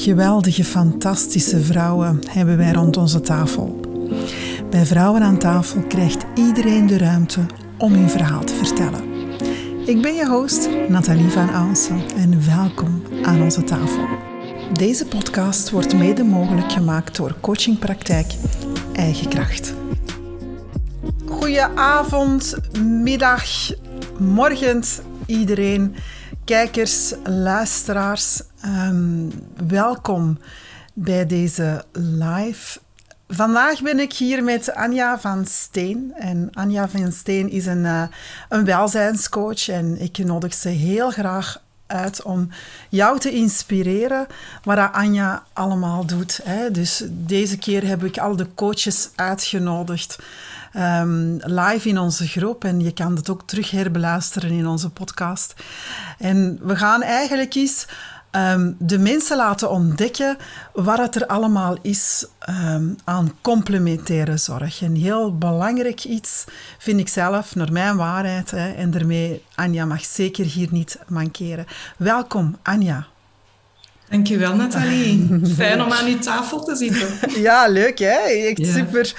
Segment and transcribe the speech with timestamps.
[0.00, 3.80] Geweldige, fantastische vrouwen hebben wij rond onze tafel.
[4.70, 7.40] Bij Vrouwen aan tafel krijgt iedereen de ruimte
[7.78, 9.04] om hun verhaal te vertellen.
[9.86, 14.06] Ik ben je host, Nathalie van Aansen, en welkom aan onze tafel.
[14.72, 18.34] Deze podcast wordt mede mogelijk gemaakt door coachingpraktijk
[18.92, 19.74] Eigen Kracht.
[21.26, 23.70] Goedenavond, middag,
[24.18, 24.82] morgen
[25.26, 25.94] iedereen,
[26.48, 28.42] kijkers, luisteraars.
[28.64, 29.32] Um,
[29.66, 30.38] welkom
[30.94, 32.78] bij deze live.
[33.28, 36.12] Vandaag ben ik hier met Anja van Steen.
[36.14, 38.02] En Anja van Steen is een, uh,
[38.48, 42.48] een welzijnscoach en ik nodig ze heel graag uit om
[42.88, 44.26] jou te inspireren
[44.62, 46.40] wat Anja allemaal doet.
[46.44, 46.70] Hè.
[46.70, 50.18] Dus deze keer heb ik al de coaches uitgenodigd
[50.76, 52.64] um, live in onze groep.
[52.64, 55.54] En je kan het ook terug herbeluisteren in onze podcast.
[56.18, 57.86] En we gaan eigenlijk eens
[58.32, 60.36] um, de mensen laten ontdekken
[60.72, 64.80] wat het er allemaal is um, aan complementaire zorg.
[64.80, 66.44] Een heel belangrijk iets
[66.78, 68.50] vind ik zelf, naar mijn waarheid.
[68.50, 71.66] Hè, en daarmee, Anja mag zeker hier niet mankeren.
[71.96, 73.06] Welkom, Anja.
[74.10, 75.40] Dankjewel, Nathalie.
[75.56, 77.08] Fijn om aan uw tafel te zitten.
[77.40, 78.16] Ja, leuk hè?
[78.16, 79.14] Echt super.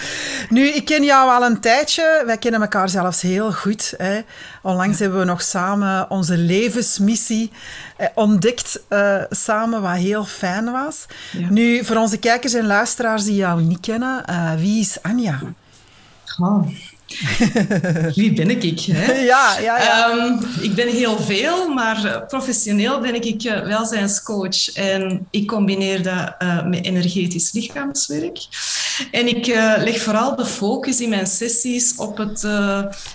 [0.49, 2.23] Nu, ik ken jou al een tijdje.
[2.25, 3.93] Wij kennen elkaar zelfs heel goed.
[3.97, 4.21] Hè?
[4.61, 7.51] Onlangs hebben we nog samen onze levensmissie
[7.97, 11.05] eh, ontdekt, uh, samen, wat heel fijn was.
[11.49, 15.39] Nu, voor onze kijkers en luisteraars die jou niet kennen, uh, wie is Anja?
[16.39, 16.67] Oh.
[18.15, 18.79] Wie ben ik?
[18.79, 19.13] Hè?
[19.29, 20.09] Ja, ja, ja.
[20.09, 26.03] Um, ik ben heel veel, maar eh, professioneel ben ik uh, welzijnscoach en ik combineer
[26.03, 28.47] dat uh, met energetisch lichaamswerk.
[29.11, 32.47] En ik uh, leg vooral de focus in mijn sessies op het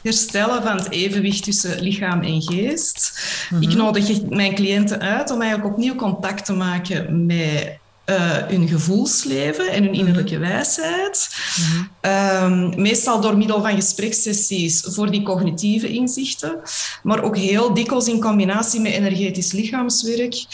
[0.02, 3.20] herstellen van het evenwicht tussen lichaam en geest.
[3.50, 3.70] Mm -hmm.
[3.70, 9.72] Ik nodig mijn cliënten uit om eigenlijk opnieuw contact te maken met uh, hun gevoelsleven
[9.72, 10.00] en hun mhm.
[10.00, 11.28] innerlijke wijsheid.
[11.56, 12.82] Mm -hmm.
[12.82, 16.60] meestal door middel van gesprekssessies voor die cognitieve inzichten,
[17.02, 20.44] maar ook heel dikwijls in combinatie met energetisch lichaamswerk.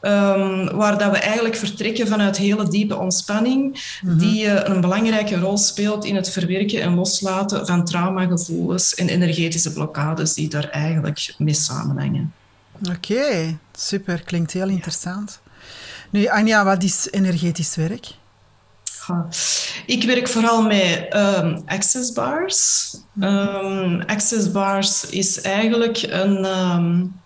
[0.00, 4.18] Um, waar dat we eigenlijk vertrekken vanuit hele diepe ontspanning, mm -hmm.
[4.18, 9.72] die uh, een belangrijke rol speelt in het verwerken en loslaten van traumagevoelens en energetische
[9.72, 12.32] blokkades die daar eigenlijk mee samenhangen.
[12.78, 14.22] Oké, okay, super.
[14.22, 15.40] Klinkt heel interessant.
[16.14, 18.06] Nu, Anja, wat is energetisch werk?
[19.86, 22.90] Ik werk vooral met um, access bars.
[23.20, 27.20] Um, access bars is eigenlijk een, um,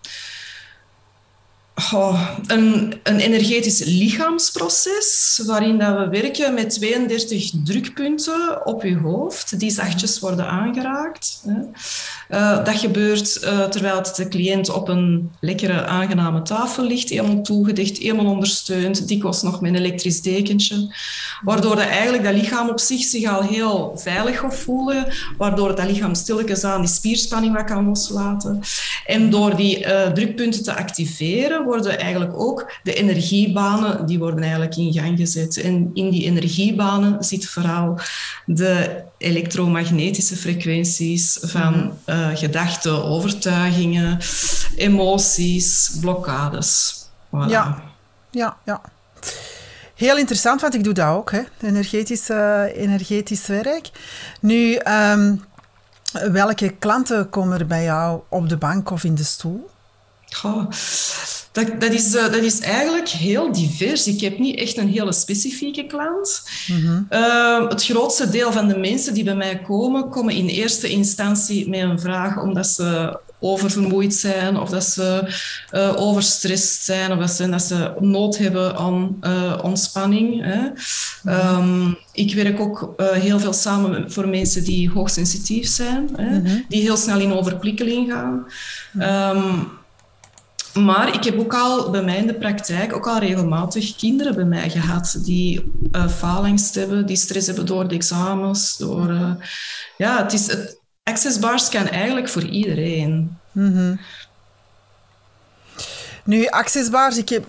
[1.93, 9.59] oh, een, een energetisch lichaamsproces waarin dat we werken met 32 drukpunten op je hoofd
[9.59, 11.43] die zachtjes worden aangeraakt.
[12.29, 17.97] Uh, dat gebeurt uh, terwijl de cliënt op een lekkere, aangename tafel ligt, helemaal toegedicht,
[17.97, 20.95] helemaal ondersteund, dikwijls nog met een elektrisch dekentje,
[21.43, 25.05] waardoor dat eigenlijk dat lichaam op zich zich al heel veilig gaat voelen,
[25.37, 28.61] waardoor dat lichaam stilletjes aan die spierspanning wat kan loslaten.
[29.05, 34.75] En door die uh, drukpunten te activeren, worden eigenlijk ook de energiebanen, die worden eigenlijk
[34.75, 35.57] in gang gezet.
[35.57, 37.99] En in die energiebanen zit vooral
[38.45, 44.19] de elektromagnetische frequenties van uh, gedachten, overtuigingen,
[44.75, 46.93] emoties, blokkades.
[47.27, 47.49] Voilà.
[47.49, 47.81] Ja,
[48.31, 48.81] ja, ja.
[49.95, 51.41] Heel interessant, want ik doe dat ook, hè.
[51.61, 53.89] Energetisch, uh, energetisch werk.
[54.41, 54.79] Nu,
[55.11, 55.43] um,
[56.31, 59.69] welke klanten komen er bij jou op de bank of in de stoel?
[60.29, 60.69] Goh,
[61.51, 64.07] dat, dat, is, uh, dat is eigenlijk heel divers.
[64.07, 66.41] Ik heb niet echt een hele specifieke klant.
[66.67, 67.07] Mm -hmm.
[67.09, 71.69] uh, het grootste deel van de mensen die bij mij komen, komen in eerste instantie
[71.69, 75.33] met een vraag omdat ze oververmoeid zijn of dat ze
[75.71, 80.43] uh, overstrest zijn of dat ze, dat ze nood hebben aan uh, ontspanning.
[80.43, 80.69] Hè.
[81.57, 86.45] Um, ik werk ook uh, heel veel samen voor mensen die hoogsensitief zijn, hè, mm
[86.45, 86.65] -hmm.
[86.67, 88.45] die heel snel in overprikkeling gaan.
[89.35, 89.78] Um,
[90.83, 94.45] maar ik heb ook al bij mij in de praktijk ook al regelmatig kinderen bij
[94.45, 98.77] mij gehad die uh, faalangst hebben, die stress hebben door de examens.
[98.77, 99.31] Door, uh,
[99.97, 103.37] ja, het is, het, access kan eigenlijk voor iedereen.
[103.51, 103.99] -hmm.
[106.23, 107.45] Nu, accessbars, ik heb,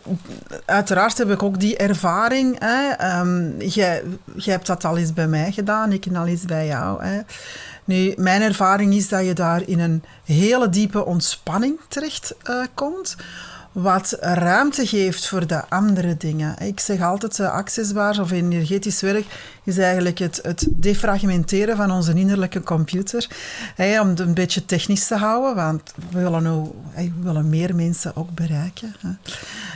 [0.64, 2.58] uiteraard heb ik ook die ervaring.
[2.58, 2.92] Hè.
[3.58, 4.02] Jij,
[4.36, 7.04] jij hebt dat al eens bij mij gedaan, ik al eens bij jou.
[7.04, 7.20] Hè.
[7.90, 13.16] Nu, mijn ervaring is dat je daar in een hele diepe ontspanning terecht uh, komt
[13.72, 16.58] wat ruimte geeft voor de andere dingen.
[16.58, 19.24] Ik zeg altijd, uh, accessbaar of energetisch werk
[19.64, 23.28] is eigenlijk het, het defragmenteren van onze innerlijke computer.
[23.76, 28.16] Om het een beetje technisch te houden, want we willen, hey, we willen meer mensen
[28.16, 28.94] ook bereiken.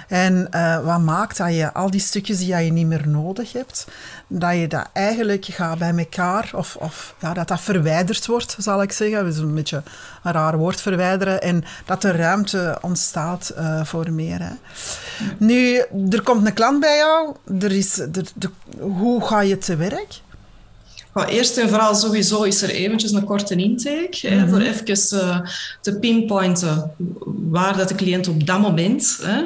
[0.09, 3.87] En uh, wat maakt dat je al die stukjes die je niet meer nodig hebt,
[4.29, 8.83] dat je dat eigenlijk gaat bij elkaar, of, of ja, dat dat verwijderd wordt, zal
[8.83, 9.25] ik zeggen.
[9.25, 9.83] Dat is een beetje
[10.23, 11.43] een raar woord, verwijderen.
[11.43, 14.39] En dat er ruimte ontstaat uh, voor meer.
[14.39, 14.53] Hè.
[15.39, 17.35] Nu, er komt een klant bij jou.
[17.61, 20.23] Er is, er, de, hoe ga je te werk?
[21.15, 24.49] Maar eerst en vooral sowieso is er eventjes een korte intake, hè, mhm.
[24.49, 25.41] voor even uh,
[25.81, 26.91] te pinpointen
[27.51, 29.43] waar dat de cliënt op dat moment hè,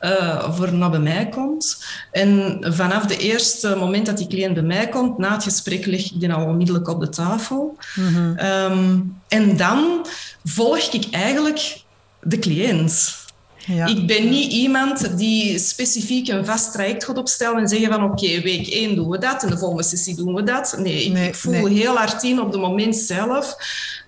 [0.00, 1.84] uh, voor naar bij mij komt.
[2.12, 6.04] En vanaf het eerste moment dat die cliënt bij mij komt, na het gesprek leg
[6.04, 7.76] ik die al onmiddellijk op de tafel.
[7.94, 10.06] Mm um, en dan
[10.44, 11.80] volg ik eigenlijk
[12.22, 13.18] de cliënt.
[13.66, 13.86] Ja.
[13.86, 18.40] Ik ben niet iemand die specifiek een vast traject gaat opstellen en zeggen van oké,
[18.40, 20.76] week 1 doen we dat en de volgende sessie doen we dat.
[20.78, 23.56] Nee, ik, ik voel heel hard in op het moment zelf.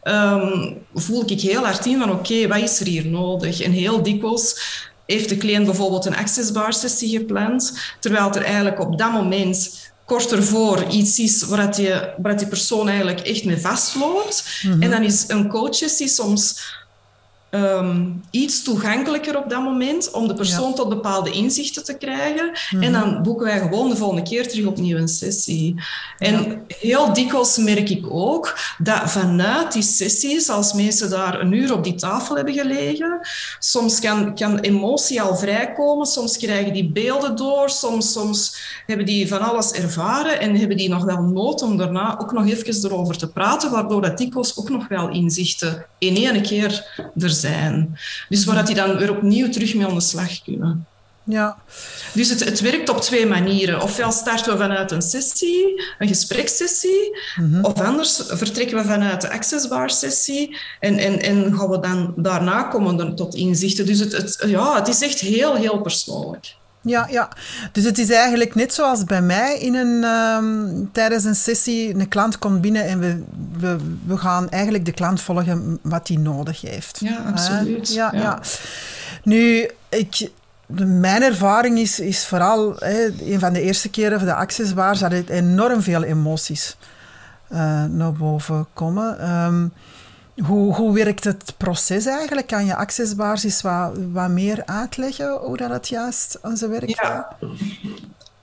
[0.05, 3.61] Um, voel ik heel hard in van oké, wat is er hier nodig?
[3.61, 4.61] En heel dikwijls
[5.07, 9.81] heeft de cliënt bijvoorbeeld een access bar sessie gepland, terwijl er eigenlijk op dat moment
[10.05, 14.45] kort ervoor iets is waar, die, waar die persoon eigenlijk echt mee vastloopt.
[14.63, 16.61] Mm En dan is een coachsessie soms
[17.55, 22.53] um, iets toegankelijker op dat moment om de persoon tot bepaalde inzichten te krijgen.
[22.71, 22.93] En mhm.
[22.93, 25.75] dan boeken wij gewoon de volgende keer terug opnieuw een sessie.
[26.19, 31.73] En heel dikwijls merk ik ook dat vanuit die sessies, als mensen daar een uur
[31.73, 33.21] op die tafel hebben gelegen,
[33.59, 38.57] soms kan, kan emotie al vrijkomen, soms krijgen die beelden door, soms, soms
[38.87, 42.47] hebben die van alles ervaren en hebben die nog wel nood om daarna ook nog
[42.47, 46.87] even erover te praten, waardoor dat dikwijls ook nog wel inzichten in één keer
[47.19, 47.99] er zijn.
[48.29, 50.87] Dus waar dat die dan weer opnieuw terug mee aan de slag kunnen.
[51.25, 51.57] Ja.
[52.13, 53.83] Dus het, het werkt op twee manieren.
[53.83, 57.65] Ofwel starten we vanuit een sessie, een gesprekssessie, mhm.
[57.65, 62.63] of anders vertrekken we vanuit de accessbar sessie en, en, en gaan we dan daarna
[62.63, 63.87] komen tot inzichten.
[63.87, 66.55] Dus het, het, ja, het is echt heel, heel persoonlijk.
[66.85, 67.29] Ja, ja,
[67.73, 71.95] dus het is eigenlijk net zoals bij mij in een, um, tijdens een sessie.
[71.95, 73.23] Een klant komt binnen en we,
[73.59, 73.77] we,
[74.07, 77.01] we gaan eigenlijk de klant volgen wat hij nodig heeft.
[77.01, 77.93] Ja, absoluut.
[77.93, 78.41] ja, ja,
[79.23, 80.31] Nu, ik,
[80.87, 85.13] mijn ervaring is, is vooral, hè, een van de eerste keren voor de accessbaar, dat
[85.13, 86.77] er enorm veel emoties
[87.53, 89.31] uh, naar boven komen.
[89.31, 89.73] Um,
[90.37, 92.47] hoe, hoe werkt het proces eigenlijk?
[92.47, 97.37] Kan je accessbasis wat, wat meer uitleggen hoe dat het juist aan zijn werk gaat?
[97.41, 97.49] Ja.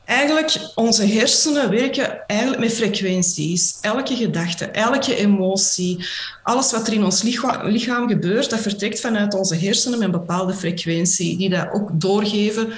[0.06, 3.78] Eigenlijk, onze hersenen werken eigenlijk met frequenties.
[3.82, 6.06] Elke gedachte, elke emotie,
[6.44, 7.22] alles wat er in ons
[7.64, 12.74] lichaam gebeurt, dat vertrekt vanuit onze hersenen met een bepaalde frequentie, die dat ook doorgeven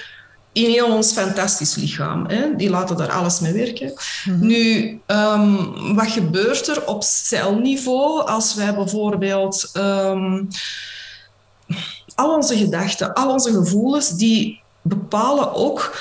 [0.53, 2.25] in heel ons fantastisch lichaam.
[2.27, 2.55] Hè?
[2.55, 3.93] Die laten daar alles mee werken.
[4.25, 4.45] Mhm.
[4.45, 5.55] Nu, ehm,
[5.95, 10.47] wat gebeurt er op celniveau als wij bijvoorbeeld um,
[12.15, 15.95] al onze gedachten, al onze gevoelens, die bepalen ook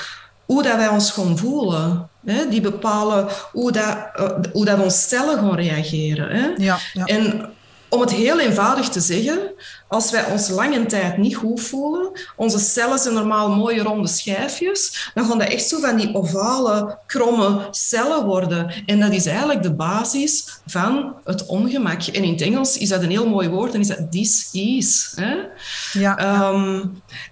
[0.45, 2.09] hoe dat wij ons gaan voelen.
[2.25, 2.49] Hè?
[2.49, 6.29] Die bepalen hoe, dat, uh, hoe dat onze cellen gaan reageren.
[6.29, 6.47] Hè?
[6.57, 7.05] Ja, ja.
[7.05, 7.49] En
[7.91, 9.39] om het heel eenvoudig te zeggen,
[9.87, 15.11] als wij ons lange tijd niet goed voelen, onze cellen zijn normaal mooie ronde schijfjes,
[15.13, 18.73] dan gaan dat echt zo van die ovale, kromme cellen worden.
[18.85, 22.01] En dat is eigenlijk de basis van het ongemak.
[22.03, 25.49] En in het Engels is dat een heel mooi woord, en is dat dis-ease.
[25.93, 26.85] Ja, ehm,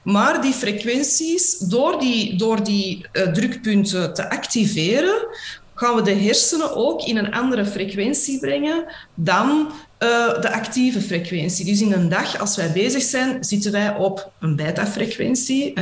[0.04, 5.28] maar die frequenties, door die, door die uh, drukpunten te activeren,
[5.76, 11.66] gaan we de hersenen ook in een andere frequentie brengen dan uh, de actieve frequentie.
[11.66, 15.74] Dus in een dag, als wij bezig zijn, zitten wij op een beta-frequentie.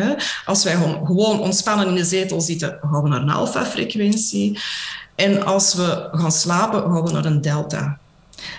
[0.46, 4.60] Als wij gewoon ontspannen in de zetel zitten, gaan we naar een alpha-frequentie.
[5.16, 7.98] En als we gaan slapen, gaan we naar een delta.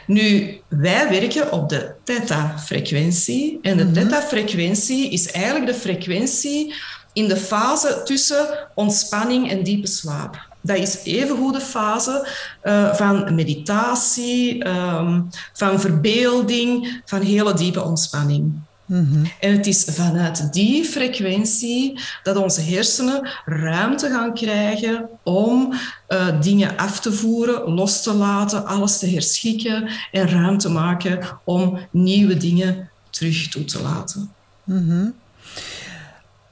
[0.07, 3.59] Nu, wij werken op de theta-frequentie.
[3.63, 6.75] En de mm theta-frequentie is eigenlijk de frequentie
[7.13, 10.47] in de fase tussen ontspanning en diepe slaap.
[10.69, 12.29] Dat is even goede fase
[12.65, 18.53] uh, van meditatie, um, van verbeelding, van hele diepe ontspanning.
[18.87, 25.73] Mm En het is vanuit die frequentie dat onze hersenen ruimte gaan krijgen om
[26.09, 31.79] uh, dingen af te voeren, los te laten, alles te herschikken en ruimte maken om
[31.91, 34.31] nieuwe dingen terug toe te laten.
[34.65, 35.15] Mm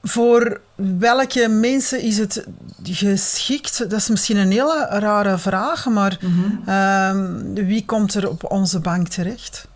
[0.07, 2.47] voor welke mensen is het
[2.83, 3.77] geschikt?
[3.77, 6.69] Dat is misschien een hele rare vraag, maar mhm.
[6.69, 9.67] ehm, wie komt er op onze bank terecht?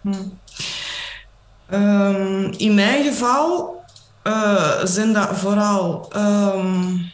[0.00, 0.38] Hmm.
[1.72, 3.80] Um, in mijn geval
[4.24, 7.12] uh, zijn dat vooral um,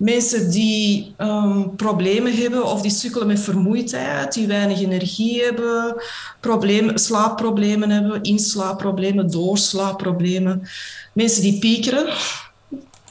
[0.00, 6.02] Mensen die ehm, problemen hebben of die sukkelen met vermoeidheid, die weinig energie hebben,
[6.40, 10.68] problemen, slaapproblemen hebben, inslaapproblemen, doorslaapproblemen.
[11.12, 12.06] Mensen die piekeren,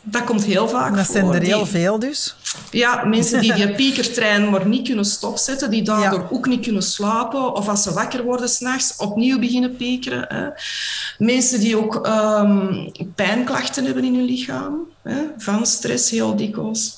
[0.01, 1.15] dat komt heel vaak dat voor.
[1.15, 2.35] zijn er Die- heel veel dus.
[2.71, 7.55] ja, mensen die die piekertrein maar niet kunnen stopzetten, die daardoor ook niet kunnen slapen,
[7.55, 10.25] of als ze wakker worden s'nachts, opnieuw beginnen piekeren.
[10.27, 10.47] Hè.
[11.25, 14.77] Mensen die ook ehm, pijnklachten hebben in hun lichaam,
[15.09, 16.97] hè, van stress heel dikwijls.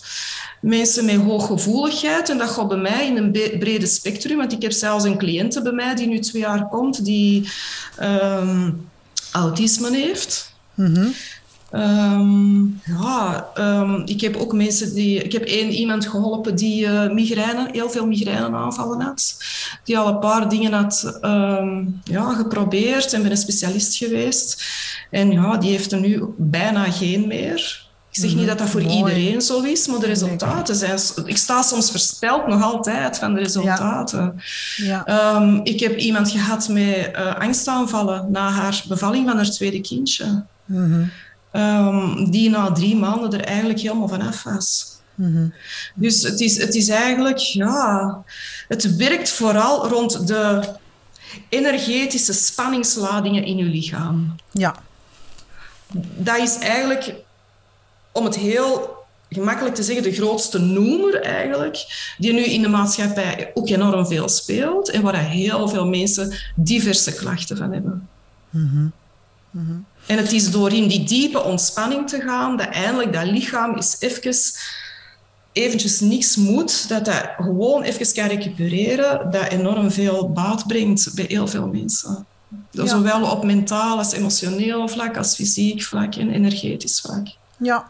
[0.62, 4.72] Mensen met hooggevoeligheid, en dat gaat bij mij in een brede spectrum, want ik heb
[4.72, 7.50] zelfs een cliënte bij mij die nu twee jaar komt, die
[7.98, 8.72] ehm,
[9.32, 10.54] autisme heeft.
[10.74, 11.08] Mhm.
[11.72, 15.24] Ehm, ja, ehm, ik heb ook mensen die.
[15.24, 19.38] Ik heb één iemand geholpen die eh, migraine, heel veel migraineaanvallen had.
[19.84, 21.20] Die al een paar dingen had
[22.04, 24.64] ja, geprobeerd en bij een specialist geweest.
[25.10, 27.81] En ja, die heeft er nu bijna geen meer.
[28.12, 28.96] Ik zeg niet dat dat voor Mooi.
[28.96, 31.00] iedereen zo is, maar de resultaten zijn.
[31.26, 34.42] Ik sta soms versteld nog altijd van de resultaten.
[34.76, 35.06] Ja.
[35.06, 40.44] Ehm, ik heb iemand gehad met eh, angstaanvallen na haar bevalling van haar tweede kindje.
[40.66, 41.04] Mhm.
[41.52, 44.86] Ehm, die na drie maanden er eigenlijk helemaal vanaf was.
[45.16, 45.48] Mhm.
[45.96, 48.24] Dus het is, het is eigenlijk, ja,
[48.68, 50.64] het werkt vooral rond de
[51.50, 54.36] energetische spanningsladingen in je lichaam.
[54.52, 54.76] Ja.
[56.18, 57.14] Dat is eigenlijk,
[58.12, 59.00] om het heel
[59.30, 61.86] gemakkelijk te zeggen, de grootste noemer eigenlijk,
[62.18, 67.14] die nu in de maatschappij ook enorm veel speelt en waar heel veel mensen diverse
[67.14, 68.10] klachten van hebben.
[70.06, 73.96] En het is door in die diepe ontspanning te gaan, dat eindelijk dat lichaam is
[74.00, 74.34] even
[75.52, 81.26] eventjes niks moet, dat dat gewoon even kan recupereren, dat enorm veel baat brengt bij
[81.28, 82.26] heel veel mensen.
[82.72, 82.86] Ja.
[82.86, 87.28] Zowel op mentaal als emotioneel vlak, als fysiek vlak en energetisch vlak.
[87.62, 87.88] Ja.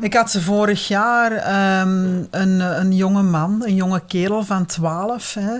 [0.00, 5.58] Ik had vorig jaar ehm, een, een jonge man, een jonge kerel van 12, hè,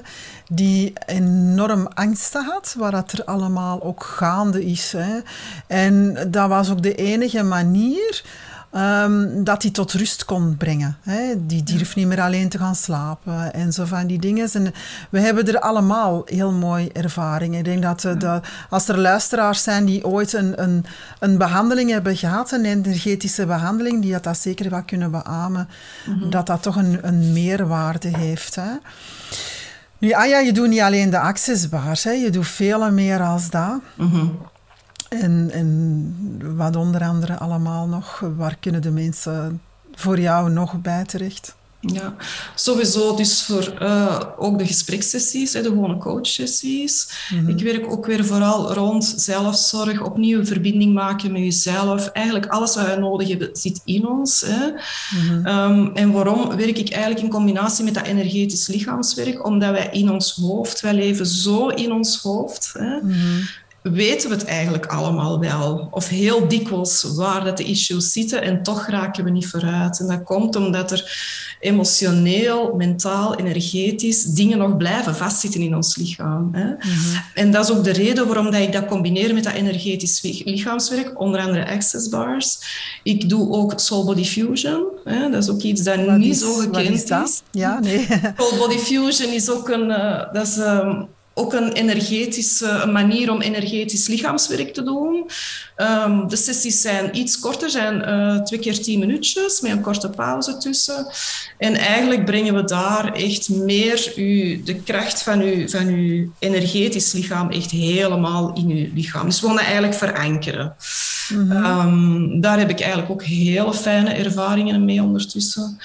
[0.48, 4.92] die enorm angsten had, waar dat er allemaal ook gaande is.
[4.96, 5.20] Hè.
[5.66, 8.22] En dat was ook de enige manier
[8.72, 10.96] ehm, dat hij tot rust kon brengen.
[11.02, 11.46] Hè.
[11.46, 14.48] Die durft niet meer alleen te gaan slapen en zo van die dingen.
[14.52, 14.74] En
[15.10, 17.58] we hebben er allemaal heel mooie ervaringen.
[17.58, 20.84] Ik denk dat, eh, dat als er luisteraars zijn die ooit een, een,
[21.18, 25.68] een behandeling hebben gehad, een energetische behandeling, die dat, dat zeker wel kunnen beamen,
[26.30, 28.54] dat dat toch een, een meerwaarde heeft.
[28.54, 28.70] Hè.
[29.98, 32.10] Nu, Anja, je doet niet alleen de access bars, hè.
[32.10, 33.80] je doet veel meer als dat.
[33.94, 34.26] Mhm.
[35.20, 39.60] En, en wat onder andere allemaal nog, waar kunnen de mensen
[39.94, 41.54] voor jou nog bij terecht?
[41.86, 42.14] Ja,
[42.54, 47.08] sowieso dus voor eh, ook de gesprekssessies, de gewone coachsessies.
[47.46, 52.06] Ik werk ook weer vooral rond zelfzorg, opnieuw verbinding maken met jezelf.
[52.06, 54.44] Eigenlijk alles wat we nodig hebben zit in ons.
[54.46, 54.70] Hè.
[55.44, 59.46] Ehm, en waarom werk ik eigenlijk in combinatie met dat energetisch lichaamswerk?
[59.46, 62.74] Omdat wij in ons hoofd, wij leven zo in ons hoofd.
[62.78, 62.98] Hè.
[63.82, 65.88] Weten we het eigenlijk allemaal wel?
[65.90, 70.00] Of heel dikwijls waar dat de issues zitten en toch raken we niet vooruit.
[70.00, 71.16] En dat komt omdat er
[71.60, 76.48] emotioneel, mentaal, energetisch dingen nog blijven vastzitten in ons lichaam.
[76.52, 76.72] Hè?
[77.34, 81.20] En dat is ook de reden waarom dat ik dat combineer met dat energetisch lichaamswerk,
[81.20, 82.58] onder andere access bars.
[83.02, 84.84] Ik doe ook soul body fusion.
[85.04, 85.30] Hè?
[85.30, 87.42] Dat is ook iets dat Wat niet is- zo gekend is.
[87.50, 88.06] Ja, nee.
[88.36, 91.02] Soul body fusion is ook een, eh, dat is, ehm,
[91.34, 95.30] ook een energetische manier om energetisch lichaamswerk te doen.
[95.76, 100.10] Ehm, de sessies zijn iets korter, zijn eh, twee keer tien minuutjes met een korte
[100.10, 101.06] pauze tussen.
[101.58, 107.12] En eigenlijk brengen we daar echt meer u, de kracht van uw, van uw energetisch
[107.12, 109.24] lichaam echt helemaal in uw lichaam.
[109.24, 110.74] Dus we dat eigenlijk verankeren.
[111.50, 115.78] Ehm, daar heb ik eigenlijk ook hele fijne ervaringen mee ondertussen.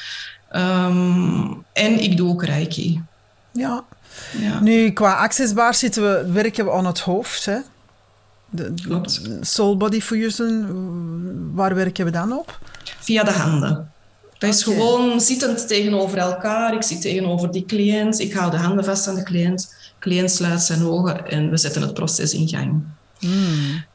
[0.49, 3.01] Ehm, en ik doe ook reiki.
[3.51, 3.83] Ja.
[4.39, 4.59] Ja.
[4.59, 7.45] Nu, qua accessbaar zitten we, werken we aan het hoofd.
[7.45, 7.57] Hè?
[8.49, 9.21] De, Klopt.
[9.41, 10.65] Soul Body Fusion,
[11.53, 12.59] waar werken we dan op?
[12.99, 13.91] Via de handen.
[14.37, 16.73] Dat is gewoon zittend tegenover elkaar.
[16.73, 18.19] Ik zit tegenover die cliënt.
[18.19, 19.59] Ik hou de handen vast aan de cliënt.
[19.59, 22.83] De cliënt sluit zijn ogen en we zetten het proces in gang.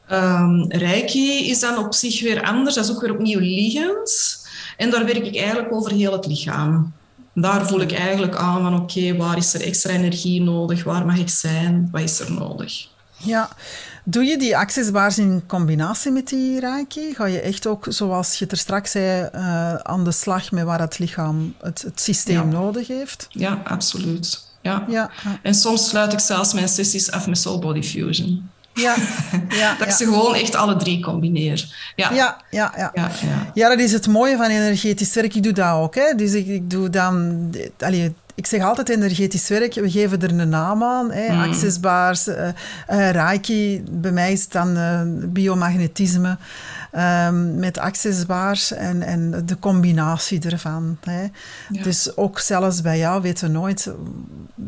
[0.07, 2.75] Ehm, Reiki is dan op zich weer anders.
[2.75, 4.41] Dat is ook weer opnieuw liggend.
[4.77, 6.93] En daar werk ik eigenlijk over heel het lichaam.
[7.35, 10.83] Daar voel ik eigenlijk aan van oké, waar is er extra energie nodig?
[10.83, 11.87] Waar mag ik zijn?
[11.91, 12.87] Wat is er nodig?
[13.17, 13.49] Ja.
[14.05, 17.13] Doe je die accessbars in combinatie met die Reiki?
[17.15, 20.79] Ga je echt ook, zoals je er straks zei, eh, aan de slag met waar
[20.79, 22.43] het lichaam het, het systeem Ja.
[22.43, 23.27] nodig heeft?
[23.29, 24.41] Ja, absoluut.
[24.61, 24.85] Ja.
[24.89, 25.09] Ja.
[25.41, 28.49] En soms sluit ik zelfs mijn sessies af met soul body fusion.
[28.73, 28.95] Ja,
[29.61, 31.91] ja, dat ik ze gewoon echt alle drie combineer.
[31.95, 32.73] Ja, ja, ja.
[32.77, 32.91] ja.
[32.93, 33.11] ja,
[33.53, 33.69] ja.
[33.69, 35.35] dat is het mooie van energetisch werk.
[35.35, 35.95] Ik doe dat ook.
[35.95, 36.15] Hè.
[36.15, 37.49] Dus ik, ik doe dan...
[37.79, 41.11] Allee, ik zeg altijd energetisch werk, we geven er een naam aan.
[41.11, 41.41] Hè, mm.
[41.41, 42.47] Accessbaars, uh,
[42.91, 46.37] uh, Reiki, bij mij is het dan uh, biomagnetisme
[46.97, 50.97] um, met accessbaars en, en de combinatie ervan.
[51.03, 51.25] Hè.
[51.83, 53.91] Dus ook zelfs bij jou weten we nooit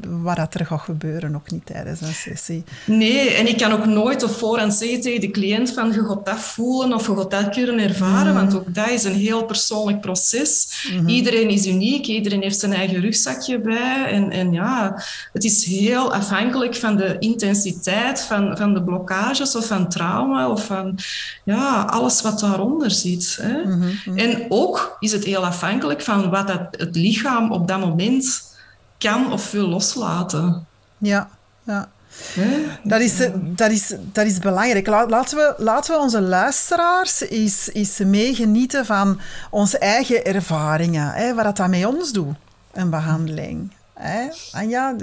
[0.10, 2.64] wat dat er gaat gebeuren, ook niet tijdens een sessie.
[2.86, 6.26] Nee, en ik kan ook nooit op voorhand zeggen tegen de cliënt van je gaat
[6.26, 8.40] dat voelen of je gaat dat kunnen ervaren, mm.
[8.40, 10.84] want ook dat is een heel persoonlijk proces.
[10.92, 11.08] Mm-hmm.
[11.08, 15.02] Iedereen is uniek, iedereen heeft zijn eigen rugzakje bij en, en ja,
[15.34, 20.66] het is heel afhankelijk van de intensiteit van, van de blokkages of van trauma of
[20.66, 20.98] van
[21.44, 23.38] ja, alles wat daaronder zit.
[23.42, 23.64] Hè?
[23.64, 24.18] Mhm, mhm.
[24.18, 28.54] En ook is het heel afhankelijk van wat dat, het lichaam op dat moment
[28.98, 30.66] kan of wil loslaten.
[30.98, 31.30] Ja,
[31.64, 31.90] ja.
[32.84, 34.88] Dat is, dat, is, dat is belangrijk.
[34.88, 39.20] Laten we, laten we onze luisteraars eens, eens meegenieten van
[39.50, 41.12] onze eigen ervaringen.
[41.12, 42.36] Hè, wat dat met ons doet,
[42.76, 43.72] een behandeling.
[43.94, 44.28] Hè?
[44.52, 44.96] Anja,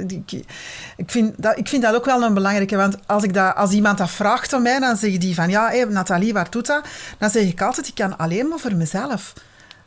[0.96, 3.70] ik, vind dat, ik vind dat ook wel een belangrijke, want als, ik dat, als
[3.70, 6.84] iemand dat vraagt aan mij, dan zeg die van, ja, hey, Nathalie, waar doet dat?
[7.18, 9.32] Dan zeg ik altijd, ik kan alleen maar voor mezelf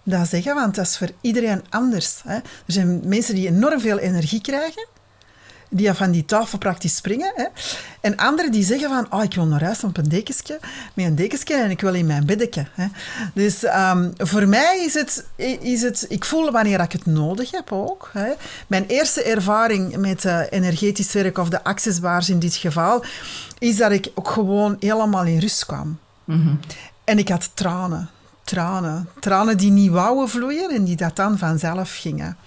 [0.03, 2.21] dat zeggen, want dat is voor iedereen anders.
[2.23, 2.35] Hè?
[2.35, 4.87] Er zijn mensen die enorm veel energie krijgen,
[5.75, 7.31] die van die tafel praktisch springen.
[7.35, 7.45] Hè.
[8.01, 10.59] En anderen die zeggen van, oh, ik wil naar huis op een dekensje,
[10.93, 12.65] met een dekensje en ik wil in mijn beddeke.
[12.73, 12.85] Hè.
[13.33, 15.25] Dus um, voor mij is het,
[15.61, 18.09] is het, ik voel wanneer ik het nodig heb ook.
[18.13, 18.31] Hè.
[18.67, 23.03] Mijn eerste ervaring met uh, energetisch werk, of de accessbaars in dit geval,
[23.59, 25.99] is dat ik ook gewoon helemaal in rust kwam.
[26.23, 26.59] Mm -hmm.
[27.03, 28.09] En ik had tranen.
[28.43, 29.09] Tranen.
[29.19, 32.37] Tranen die niet wouden vloeien en die dat dan vanzelf gingen.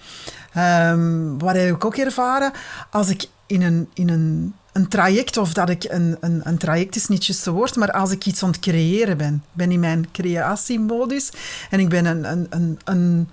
[0.59, 2.51] Um, wat heb ik ook ervaren?
[2.89, 6.95] Als ik in een, in een, een traject, of dat ik een, een, een traject
[6.95, 10.11] is niet juist woord, maar als ik iets aan het creëren ben, ben in mijn
[10.11, 11.31] creatiemodus
[11.69, 13.29] en ik ben een, een, een, een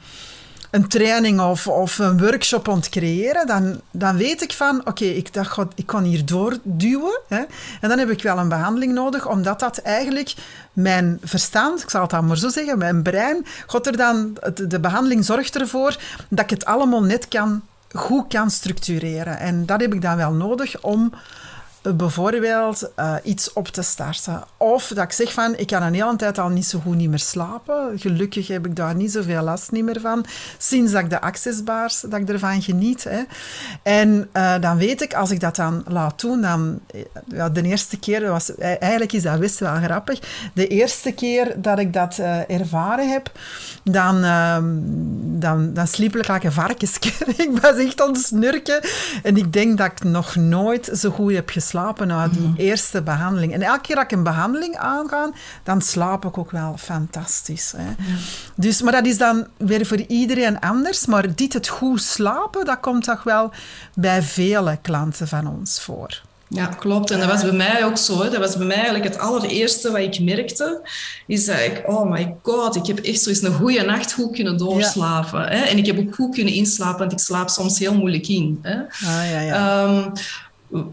[0.76, 5.30] een training of, of een workshop aan creëren, dan, dan weet ik van, oké, ik,
[5.74, 7.20] ik kan hier doorduwen.
[7.28, 7.42] Hè,
[7.80, 10.34] en dan heb ik wel een behandeling nodig, omdat dat eigenlijk
[10.72, 14.80] mijn verstand, ik zal het dan maar zo zeggen, mijn brein, God er dan, de
[14.80, 15.96] behandeling zorgt ervoor
[16.28, 19.38] dat ik het allemaal net kan, goed kan structureren.
[19.38, 21.12] En dat heb ik dan wel nodig om
[21.94, 24.42] bijvoorbeeld uh, iets op te starten.
[24.56, 27.08] Of dat ik zeg van, ik kan een hele tijd al niet zo goed niet
[27.08, 27.98] meer slapen.
[27.98, 30.24] Gelukkig heb ik daar niet zoveel last niet meer van.
[30.58, 33.04] Sinds dat ik de accessbaars, dat ik ervan geniet.
[33.04, 33.22] Hè.
[33.82, 36.80] En uh, dan weet ik, als ik dat dan laat doen, dan...
[36.86, 40.20] Eh, ja, de eerste keer, was, eigenlijk is dat best wel grappig.
[40.54, 42.18] De eerste keer dat ik dat
[42.48, 43.30] ervaren heb,
[43.82, 44.56] dan, uh,
[45.40, 47.12] dan, dan sliep ik een varkensje.
[47.46, 48.80] ik was echt aan het snurken.
[49.22, 52.56] En ik denk dat ik nog nooit zo goed heb geslapen slapen na die mhm.
[52.56, 53.52] eerste behandeling.
[53.52, 55.30] En elke keer dat ik een behandeling aanga,
[55.62, 57.72] dan slaap ik ook wel fantastisch.
[57.76, 57.92] Hè.
[58.54, 61.06] Dus, maar dat is dan weer voor iedereen anders.
[61.06, 63.50] Maar dit het goed slapen, dat komt toch wel
[63.94, 66.20] bij vele klanten van ons voor.
[66.48, 67.10] Ja, klopt.
[67.10, 68.22] En dat was bij mij ook zo.
[68.22, 68.30] Hè.
[68.30, 70.80] Dat was bij mij eigenlijk het allereerste wat ik merkte.
[71.26, 74.34] Is dat ik, oh my god, ik heb echt zo eens een goede nacht goed
[74.34, 75.40] kunnen doorslapen.
[75.40, 75.64] Hè.
[75.64, 78.58] En ik heb ook goed kunnen inslapen, want ik slaap soms heel moeilijk in.
[78.62, 78.76] Hè.
[78.82, 79.84] Ah, ja, ja.
[79.84, 80.12] Um,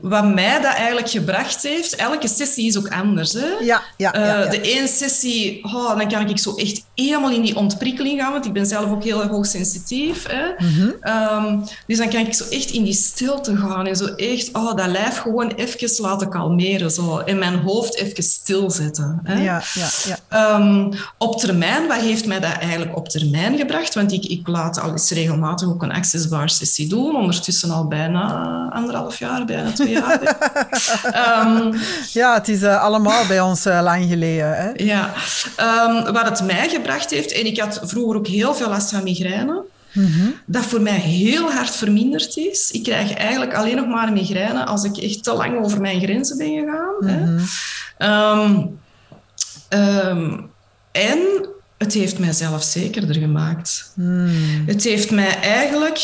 [0.01, 3.33] wat mij dat eigenlijk gebracht heeft, elke sessie is ook anders.
[3.33, 3.45] Hè?
[3.45, 7.41] Ja, ja, ja, uh, De ene sessie, oh, dan kan ik zo echt helemaal in
[7.41, 10.25] die ontprikkeling gaan, want ik ben zelf ook heel erg hoogsensitief.
[10.27, 10.65] Hè?
[10.65, 11.63] Mm -hmm.
[11.87, 14.87] dus dan kan ik zo echt in die stilte gaan en zo echt oh, dat
[14.87, 19.19] lijf gewoon even laten kalmeren zo, en mijn hoofd even stilzetten.
[19.23, 19.43] Hè?
[19.43, 19.89] Ja, ja,
[20.29, 20.55] ja.
[20.55, 23.93] Um, op termijn, wat heeft mij dat eigenlijk op termijn gebracht?
[23.93, 28.69] Want ik, ik laat al eens regelmatig ook een accessbar sessie doen, ondertussen al bijna
[28.73, 30.21] anderhalf jaar, bijna twee jaar.
[31.45, 31.73] um,
[32.11, 34.55] ja, het is uh, allemaal bij ons uh, lang geleden.
[34.55, 34.71] Hè?
[34.75, 35.13] Ja,
[35.87, 39.03] um, wat het mij gebracht heeft, en ik had vroeger ook heel veel last van
[39.03, 42.71] migraine, mm dat voor mij heel hard verminderd is.
[42.71, 46.37] Ik krijg eigenlijk alleen nog maar migraine als ik echt te lang over mijn grenzen
[46.37, 46.95] ben gegaan.
[46.99, 47.37] Mm
[47.97, 48.09] -hmm.
[48.09, 48.79] um,
[49.79, 50.51] um,
[50.91, 51.19] en
[51.77, 53.91] het heeft mij zelfzekerder gemaakt.
[53.95, 54.63] Mm.
[54.65, 55.99] Het heeft mij eigenlijk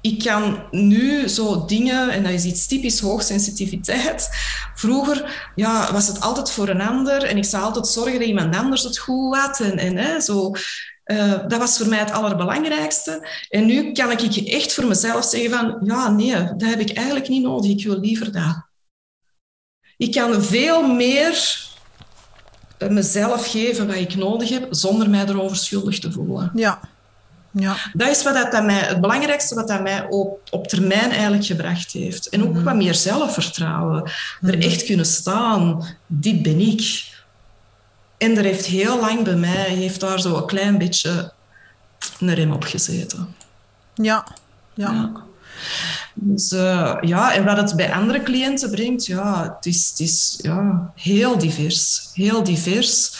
[0.00, 4.28] ik kan nu zo dingen, en dat is iets typisch hoogsensitiviteit.
[4.74, 8.56] Vroeger ja, was het altijd voor een ander en ik zou altijd zorgen dat iemand
[8.56, 9.60] anders het goed had.
[9.60, 10.52] En, hè, zo.
[11.04, 13.28] Uh, dat was voor mij het allerbelangrijkste.
[13.48, 17.28] En nu kan ik echt voor mezelf zeggen van, ja, nee, dat heb ik eigenlijk
[17.28, 17.70] niet nodig.
[17.70, 18.66] Ik wil liever dat.
[19.96, 21.66] Ik kan veel meer
[22.88, 26.50] mezelf geven wat ik nodig heb, zonder mij erover schuldig te voelen.
[26.54, 26.80] Ja,
[27.60, 27.76] Ja.
[27.92, 31.92] Dat is wat dat mij, het belangrijkste wat dat mij op, op termijn eigenlijk gebracht
[31.92, 32.28] heeft.
[32.28, 32.62] En ook mhm.
[32.62, 34.02] wat meer zelfvertrouwen.
[34.42, 34.60] Er mhm.
[34.60, 37.06] echt kunnen staan, dit ben ik.
[38.18, 41.32] En er heeft heel lang bij mij, heeft daar zo een klein beetje
[42.20, 43.34] een rem op gezeten.
[43.94, 44.26] Ja,
[44.74, 44.92] ja.
[44.92, 45.12] ja.
[46.14, 50.38] Dus uh, ja, en wat het bij andere cliënten brengt, ja, het is, het is
[50.42, 52.10] ja, heel divers.
[52.14, 53.18] Heel divers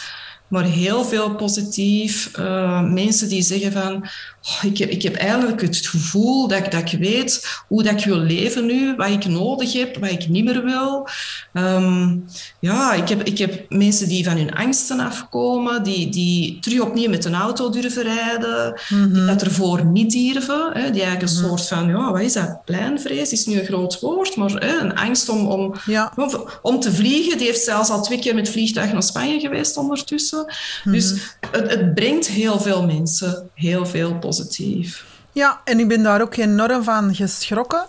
[0.49, 2.37] maar heel veel positief.
[2.39, 4.05] Uh, mensen die zeggen van,
[4.43, 7.93] oh, ik, heb, ik heb eigenlijk het gevoel dat, ik, dat ik weet hoe dat
[7.93, 11.07] ik wil leven nu, wat ik nodig heb, wat ik niet meer wil.
[11.53, 12.25] Um,
[12.59, 17.09] ja, ik heb, ik heb mensen die van hun angsten afkomen, die, die terug opnieuw
[17.09, 19.25] met een auto durven rijden, die mhm.
[19.25, 20.69] dat ervoor niet durven.
[20.73, 21.47] Hè, die eigenlijk een mhm.
[21.47, 22.65] soort van, ja, wat is dat?
[22.65, 25.73] Pleinvrees is nu een groot woord, maar hè, een angst om, om,
[26.15, 27.37] om, om te vliegen.
[27.37, 30.45] Die heeft zelfs al twee keer met vliegtuig naar Spanje geweest ondertussen.
[30.83, 30.95] Mhm.
[30.95, 31.13] Dus
[31.51, 35.05] het, het brengt heel veel mensen heel veel positief.
[35.31, 37.85] Ja, en ik ben daar ook enorm van geschrokken.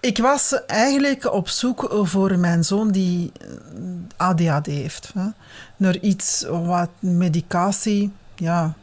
[0.00, 3.48] Ik was eigenlijk op zoek voor mijn zoon die eh,
[4.16, 5.10] ADHD heeft.
[5.14, 5.26] Hè.
[5.76, 8.12] Naar iets wat medicatie...
[8.36, 8.74] Ja,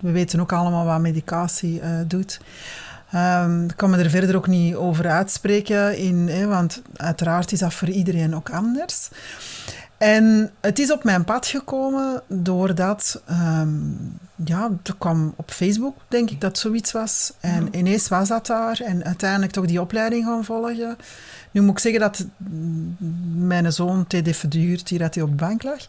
[0.00, 2.40] we weten ook allemaal wat medicatie uh, doet.
[3.14, 7.74] Um, ik kan me er verder ook niet over uitspreken, in, want uiteraard is dat
[7.74, 9.08] voor iedereen ook anders.
[9.98, 16.30] En het is op mijn pad gekomen doordat, um, ja, er kwam op Facebook, denk
[16.30, 17.32] ik, dat zoiets was.
[17.40, 20.96] En ineens was dat daar en uiteindelijk toch die opleiding gaan volgen.
[21.50, 22.26] Nu moet ik zeggen dat
[23.34, 25.80] mijn zoon TD verduurd hier dat hij op de bank lag.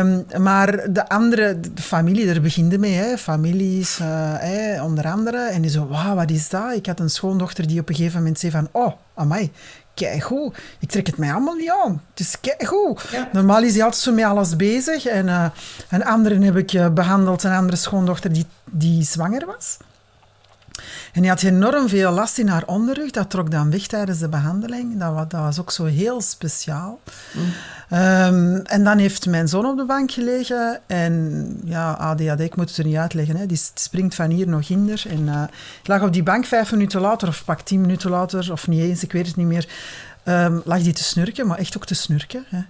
[0.00, 5.38] Um, maar de andere de familie, daar beginde mee, hè, families, uh, onder andere.
[5.38, 6.74] En die zo, wauw, wat is dat?
[6.74, 9.52] Ik had een schoondochter die op een gegeven moment zei van, oh, amai,
[10.20, 10.56] goed.
[10.78, 12.02] Ik trek het mij allemaal niet aan.
[12.10, 13.08] Het is keigoed.
[13.10, 13.28] Ja.
[13.32, 15.06] Normaal is hij altijd zo met alles bezig.
[15.06, 15.46] En uh,
[15.90, 19.76] een andere heb ik uh, behandeld, een andere schoondochter die, die zwanger was.
[21.16, 23.10] En die had enorm veel last in haar onderrug.
[23.10, 24.98] Dat trok dan weg tijdens de behandeling.
[24.98, 27.00] Dat, was, dat ook zo heel speciaal.
[27.92, 30.80] Um, en dan heeft mijn zoon op de bank gelegen.
[30.86, 33.36] En ja, ADHD, ik moet het er niet uitleggen.
[33.36, 33.46] Hè.
[33.46, 35.04] Die springt van hier nog hinder.
[35.08, 35.42] En uh,
[35.82, 38.80] ik lag op die bank vijf minuten later, of pak tien minuten later, of niet
[38.80, 39.68] eens, ik weet het niet meer.
[40.28, 42.44] Um, lag die te snurken, maar echt ook te snurken.
[42.48, 42.60] Hè.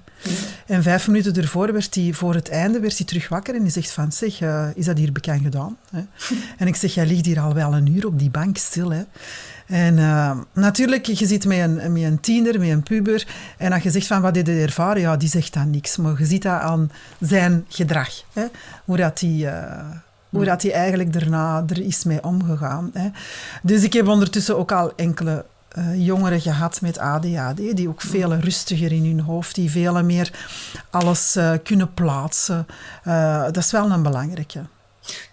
[0.66, 3.70] En vijf minuten ervoor werd hij, voor het einde, werd hij terug wakker en die
[3.70, 5.76] zegt van, zeg, uh, is dat hier bekend gedaan?
[5.90, 6.00] Hè?
[6.58, 9.02] en ik zeg, jij ligt hier al wel een uur op die bank stil, hè?
[9.66, 13.26] En uh, natuurlijk, je zit met een, met een tiener, met een puber,
[13.58, 15.00] en als je zegt van, wat heb je ervaren?
[15.00, 16.90] Ja, die zegt dan niks, maar je ziet dat aan
[17.20, 18.44] zijn gedrag, hè?
[18.84, 19.30] hoe dat hij...
[19.30, 19.90] Uh,
[20.30, 22.90] hoe dat hij eigenlijk daarna er is mee omgegaan.
[22.92, 23.08] Hè.
[23.62, 25.44] Dus ik heb ondertussen ook al enkele
[25.78, 30.30] uh, jongeren gehad met ADHD, die ook veel rustiger in hun hoofd, die veel meer
[30.90, 32.66] alles uh, kunnen plaatsen.
[33.04, 34.60] Uh, dat is wel een belangrijke.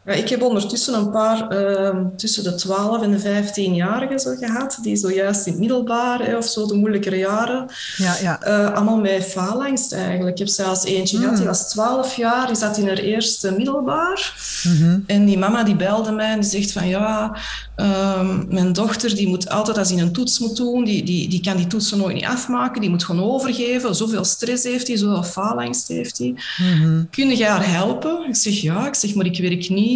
[0.05, 4.77] Ja, ik heb ondertussen een paar ehm, tussen de 12 en de 15-jarigen zo gehad,
[4.81, 8.47] die zojuist in het middelbaar of zo de moeilijkere jaren, ja, ja.
[8.47, 10.31] Uh, allemaal met faalangst eigenlijk.
[10.31, 11.47] Ik heb zelfs eentje gehad, die mm.
[11.47, 14.33] was 12 jaar, die zat in haar eerste middelbaar.
[14.63, 14.99] Mhm.
[15.07, 17.37] En die mama die belde mij en die zegt van ja,
[17.75, 21.41] ehm, mijn dochter die moet altijd als hij een toets moet doen, die, die, die
[21.41, 23.95] kan die toetsen nooit niet afmaken, die moet gewoon overgeven.
[23.95, 26.35] Zoveel stress heeft hij, zoveel faalangst heeft hij.
[26.57, 28.27] Mm Kun je haar helpen?
[28.27, 29.92] Ik zeg ja, ik zeg maar ik werk niet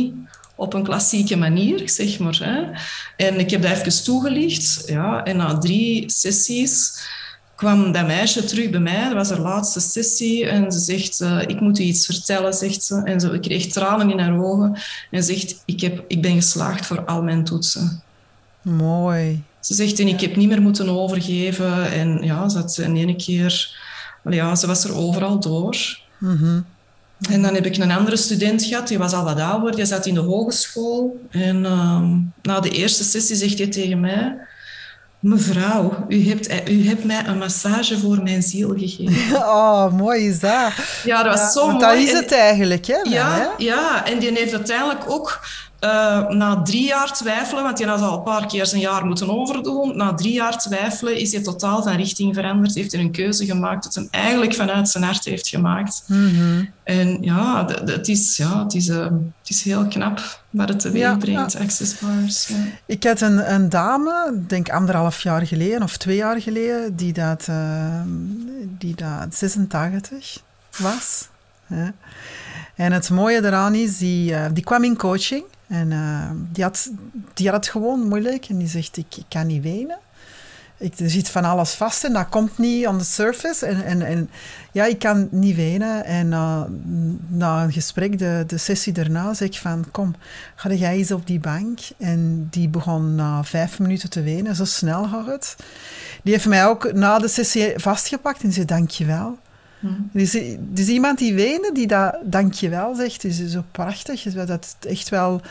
[0.57, 2.39] op een klassieke manier, zeg maar.
[2.43, 2.63] Hè.
[3.25, 4.83] En ik heb dat even toegelicht.
[4.85, 7.05] Ja, en na drie sessies
[7.55, 9.03] kwam dat meisje terug bij mij.
[9.03, 10.47] Dat was haar laatste sessie.
[10.47, 13.01] En ze zegt, uh, ik moet u iets vertellen, zegt ze.
[13.03, 14.77] En ze kreeg tranen in haar ogen.
[15.11, 18.01] En zegt, ik, heb, ik ben geslaagd voor al mijn toetsen.
[18.61, 19.43] Mooi.
[19.59, 21.91] Ze zegt, en ik heb niet meer moeten overgeven.
[21.91, 23.75] En ja, ze had in ene keer...
[24.29, 25.99] Ja, ze was er overal door.
[26.17, 26.65] Mm
[27.29, 30.05] en dan heb ik een andere student gehad, die was al wat ouder, die zat
[30.05, 31.19] in de hogeschool.
[31.29, 32.01] En uh,
[32.41, 34.37] na de eerste sessie zegt hij tegen mij...
[35.19, 39.37] Mevrouw, u hebt, u hebt mij een massage voor mijn ziel gegeven.
[39.37, 40.71] Oh, mooi is dat.
[41.03, 41.95] Ja, dat was zo want mooi.
[41.95, 42.97] dat is het eigenlijk, hè?
[43.03, 45.39] Ja, ja, en die heeft uiteindelijk ook
[45.79, 49.29] uh, na drie jaar twijfelen, want hij had al een paar keer zijn jaar moeten
[49.29, 49.97] overdoen.
[49.97, 52.75] Na drie jaar twijfelen is hij totaal van richting veranderd.
[52.75, 56.03] Heeft hij een keuze gemaakt dat hij eigenlijk vanuit zijn hart heeft gemaakt.
[56.07, 60.79] Mm En ja, het is, ja het, is, uh, het is heel knap wat het
[60.79, 61.59] teweeg ja, brengt, ja.
[61.59, 62.47] Access Bars.
[62.47, 62.55] Ja.
[62.85, 67.47] Ik had een, een dame, denk anderhalf jaar geleden of twee jaar geleden, die dat,
[67.49, 68.01] uh,
[68.77, 70.41] die dat 86
[70.77, 71.27] was.
[72.75, 75.43] En het mooie daaraan is, die, die kwam in coaching.
[75.67, 76.91] En uh, die, had,
[77.33, 79.97] die had het gewoon moeilijk en die zegt, ik, ik kan niet wenen.
[80.77, 83.65] ik, er zit van alles vast en dat komt niet on the surface.
[83.65, 84.29] En, en, en
[84.71, 86.05] ja, ik kan niet wenen.
[86.05, 86.61] En uh,
[87.27, 89.85] na een gesprek, de, de sessie daarna, zeg ik van...
[89.91, 90.15] Kom,
[90.55, 91.79] ga jij eens op die bank?
[91.97, 94.55] En die begon na vijf minuten te wenen.
[94.55, 95.55] Zo snel gaat het.
[96.23, 99.37] Die heeft mij ook na de sessie vastgepakt en zei dankjewel.
[100.11, 104.21] Dus, dus iemand die wenen, die dat dankjewel zegt, is zo prachtig.
[104.23, 105.41] Dat het echt wel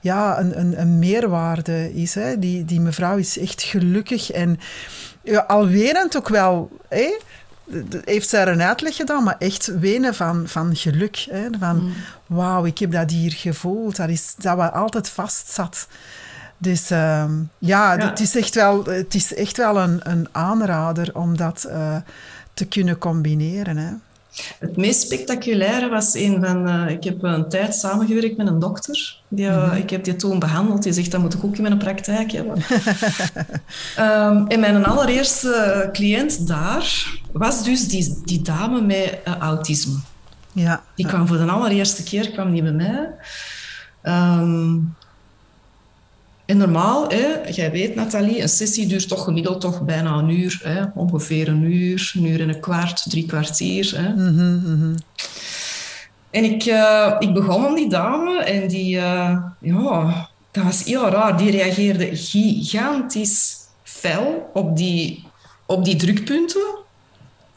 [0.00, 2.14] ja, een, een, een meerwaarde is.
[2.14, 2.38] Hè.
[2.38, 4.60] Die, die mevrouw is echt gelukkig en
[5.22, 6.70] ja, al wenend ook wel.
[6.88, 7.18] Hè.
[8.04, 11.26] Heeft zij er een uitleg gedaan, maar echt wenen van, van geluk.
[11.30, 11.46] Hè.
[11.58, 11.92] Van, mm.
[12.26, 13.96] wauw, ik heb dat hier gevoeld.
[13.96, 15.86] Dat is dat wat altijd vast zat.
[16.62, 17.24] Dus uh,
[17.58, 21.96] ja, Het, is echt wel, het is echt wel een, een aanrader om dat uh,
[22.54, 23.76] te kunnen combineren.
[23.76, 23.90] Hè.
[24.58, 26.68] Het meest spectaculaire was een van...
[26.68, 29.18] Uh, ik heb een tijd samengewerkt met een dokter.
[29.28, 30.82] Die, uh, mm Ik heb die toen behandeld.
[30.82, 32.62] Die zegt, dat moet ik ook in mijn praktijk hebben.
[33.98, 39.98] um, en mijn allereerste cliënt daar was dus die, die dame met uh, autisme.
[40.52, 40.82] Ja.
[40.94, 43.08] Die kwam voor de allereerste keer kwam die bij mij.
[44.02, 44.94] Um,
[46.52, 50.60] en normaal, hè, jij weet Nathalie, een sessie duurt toch gemiddeld toch bijna een uur.
[50.62, 53.92] Hè, ongeveer een uur, een uur en een kwart, drie kwartier.
[53.96, 54.14] Hè.
[54.14, 54.94] Mhm, mhm.
[56.30, 61.08] En ik, uh, ik begon aan die dame en die, uh, ja, dat was heel
[61.08, 61.36] raar.
[61.36, 65.24] Die reageerde gigantisch fel op die,
[65.66, 66.81] op die drukpunten.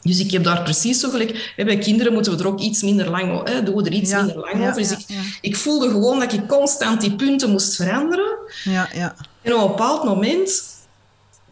[0.06, 1.52] Dus ik heb daar precies zo gelijk...
[1.56, 4.38] Bij kinderen moeten we er ook iets minder lang hè, doen we er iets minder
[4.38, 4.74] lang over.
[4.74, 5.06] Dus ik,
[5.40, 8.36] ik, voelde gewoon dat ik constant die punten moest veranderen.
[8.64, 9.16] Ja, ja.
[9.42, 10.64] En op een bepaald moment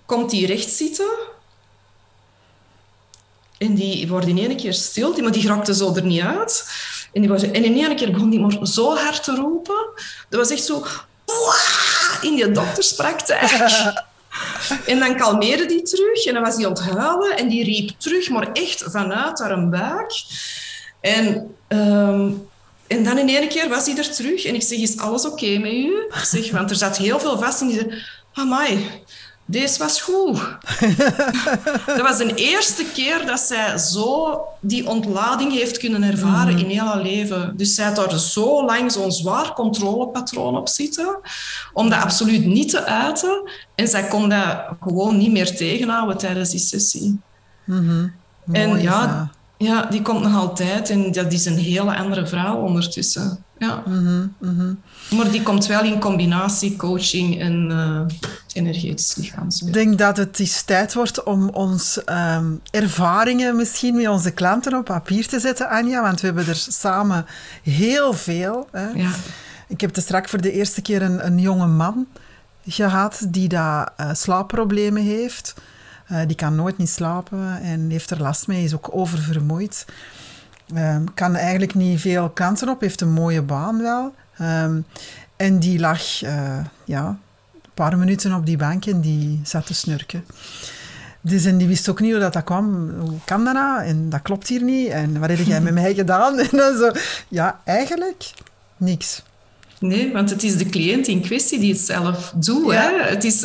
[0.06, 1.10] komt die recht zitten.
[3.58, 6.68] En die wordt in één keer stil, maar die raakte zo er niet uit.
[7.12, 9.88] En, die was, en in één keer begon die maar zo hard te roepen.
[10.28, 10.86] Dat was echt zo...
[12.20, 13.50] In die dokterspraktijk.
[14.86, 18.52] En dan kalmeerde die terug en dan was hij onthuilen en die riep terug, maar
[18.52, 20.12] echt vanuit haar buik.
[21.00, 22.30] En, ehm,
[22.86, 25.58] en dan in één keer was hij er terug en ik zeg, is alles oké
[25.58, 26.06] met u?
[26.22, 28.90] Zeg, want er zat heel veel vast en die zei, amai,
[29.44, 30.38] deze was goed.
[31.86, 36.64] dat was de eerste keer dat zij zo die ontlading heeft kunnen ervaren mhm.
[36.64, 37.56] in heel haar leven.
[37.56, 41.18] Dus zij had daar zo lang zo'n zwaar controlepatroon op zitten,
[41.72, 43.50] om dat absoluut niet te uiten.
[43.74, 47.20] En zij kon dat gewoon niet meer tegenhouden tijdens die sessie.
[47.64, 52.56] Mm en ja, ja, die komt nog altijd en dat is een hele andere vrouw
[52.56, 53.44] ondertussen.
[53.58, 53.82] Ja.
[53.86, 54.74] Mhm, mhm.
[55.10, 58.00] Maar die komt wel in combinatie coaching en uh,
[58.54, 59.74] energetisch lichaamswerk.
[59.76, 64.76] Ik denk dat het is tijd wordt om ons um, ervaringen misschien met onze klanten
[64.76, 66.02] op papier te zetten, Anja.
[66.02, 67.26] Want we hebben er samen
[67.62, 68.68] heel veel.
[68.70, 68.88] Hè.
[68.88, 69.10] Ja.
[69.68, 72.06] Ik heb er straks voor de eerste keer een, een jonge man
[72.66, 75.54] gehad die daar uh, slaapproblemen heeft.
[76.12, 79.84] Uh, die kan nooit niet slapen en heeft er last mee, is ook oververmoeid.
[80.76, 84.14] Um, kan eigenlijk niet veel kansen op, heeft een mooie baan wel.
[84.40, 84.86] Um,
[85.36, 87.18] en die lag uh, ja,
[87.74, 90.24] paar minuten op die bank en die zat te snurken.
[91.20, 92.90] Dus en die wist ook niet hoe dat, dat kwam.
[93.00, 93.84] Hoe kan dat nou?
[93.84, 94.88] En dat klopt hier niet.
[94.88, 96.38] En wat heb jij met mij gedaan?
[96.38, 96.90] En dan zo,
[97.28, 98.30] ja, eigenlijk
[98.76, 99.22] niks.
[99.78, 102.72] Nee, want het is de cliënt in kwestie die het zelf doet.
[102.72, 103.02] Hè?
[103.02, 103.40] Het, is,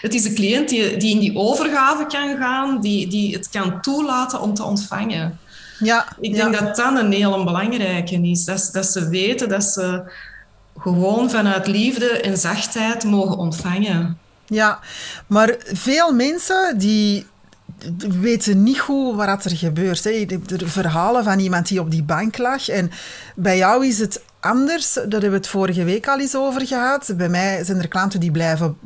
[0.00, 3.80] het is de cliënt die, die in die overgave kan gaan, die, die het kan
[3.80, 5.38] toelaten om te ontvangen.
[5.78, 8.44] Ja, ik denk dat dat een heel belangrijke is.
[8.44, 10.02] Dat, dat ze weten dat ze
[10.78, 14.18] gewoon vanuit liefde en zachtheid mogen ontvangen.
[14.46, 14.78] Ja,
[15.26, 17.26] maar veel mensen die
[18.20, 20.04] weten niet goed wat er gebeurt.
[20.04, 20.26] Hè.
[20.26, 22.68] De verhalen van iemand die op die bank lag.
[22.68, 22.90] En
[23.34, 24.92] bij jou is het anders.
[24.92, 27.12] Daar hebben we het vorige week al eens over gehad.
[27.16, 28.76] Bij mij zijn er klanten die blijven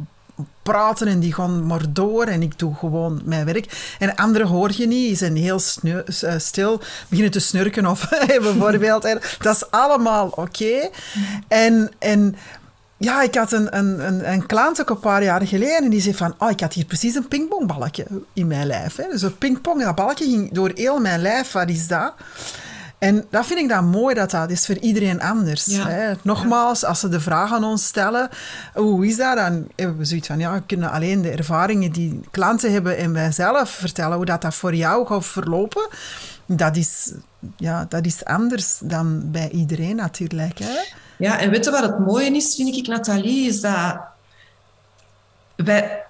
[0.63, 3.95] praten en die gaan maar door en ik doe gewoon mijn werk.
[3.99, 9.03] En anderen hoor je niet, die zijn heel eh, stil, beginnen te snurken of bijvoorbeeld.
[9.39, 10.91] dat is allemaal oké.
[11.49, 12.37] En, en
[12.97, 16.01] ja, ik had een, een, een, een klant ook een paar jaar geleden en die
[16.01, 18.97] zei van, oh, ik had hier precies een pingpongballetje in mijn lijf.
[18.97, 19.09] Hè.
[19.09, 22.15] Dus een pingpong, dat balletje ging door heel mijn lijf, wat is dat?
[23.03, 25.67] En dat vind ik dan mooi, dat dat is voor iedereen anders.
[25.67, 26.13] Hè?
[26.23, 28.29] Nogmaals, als ze de vraag aan ons stellen,
[28.75, 29.37] hoe is dat?
[29.37, 33.13] Dan hebben we zoiets van, ja, we kunnen alleen de ervaringen die klanten hebben en
[33.13, 35.89] wij zelf vertellen hoe dat, dat voor jou gaat verlopen.
[36.47, 37.13] Dat is,
[37.57, 40.59] ja, dat is anders dan bij iedereen natuurlijk.
[40.59, 40.79] Hè?
[41.17, 44.01] Ja, en weet je wat het mooie is, vind ik, Nathalie, is dat
[45.57, 46.03] wij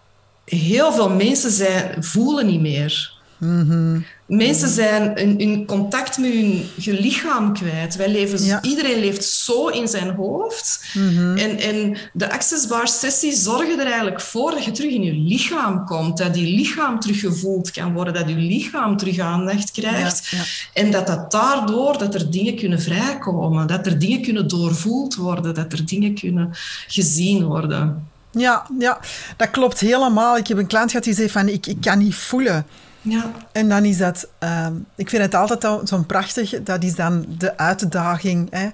[0.45, 3.21] heel veel mensen zijn, voelen niet meer.
[3.39, 4.01] Mhm.
[4.33, 7.97] Mensen zijn in, contact met hun, lichaam kwijt.
[7.97, 10.85] Wij leven, Iedereen leeft zo in zijn hoofd.
[10.95, 11.37] Mhm.
[11.37, 15.13] en, en de access bar sessies zorgen er eigenlijk voor dat je terug in je
[15.13, 16.19] lichaam komt.
[16.19, 18.15] Dat die lichaam teruggevoeld kan worden.
[18.15, 20.33] Dat je lichaam terug aandacht krijgt.
[20.73, 23.67] En dat dat daardoor dat er dingen kunnen vrijkomen.
[23.67, 25.55] Dat er dingen kunnen doorvoeld worden.
[25.55, 26.51] Dat er dingen kunnen
[26.87, 28.09] gezien worden.
[28.31, 29.01] Ja, ja,
[29.37, 30.37] dat klopt helemaal.
[30.37, 32.67] Ik heb een klant gehad die zei van ik, ik kan niet voelen.
[33.03, 33.33] Ja.
[33.53, 37.57] En dan is dat, ehm, ik vind het altijd zo prachtig, dat is dan de
[37.57, 38.69] uitdaging hè,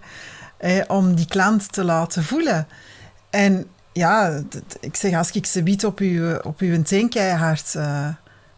[0.56, 2.66] hè, om die klant te laten voelen.
[3.30, 4.42] En ja,
[4.80, 8.08] ik zeg, als ik ze bied op uw, op uw teen keihard uh,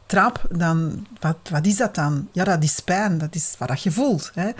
[0.06, 2.28] trap, dan wat, wat is dat dan?
[2.32, 4.30] Ja, dat is pijn, dat is wat je voelt.
[4.34, 4.50] Hè.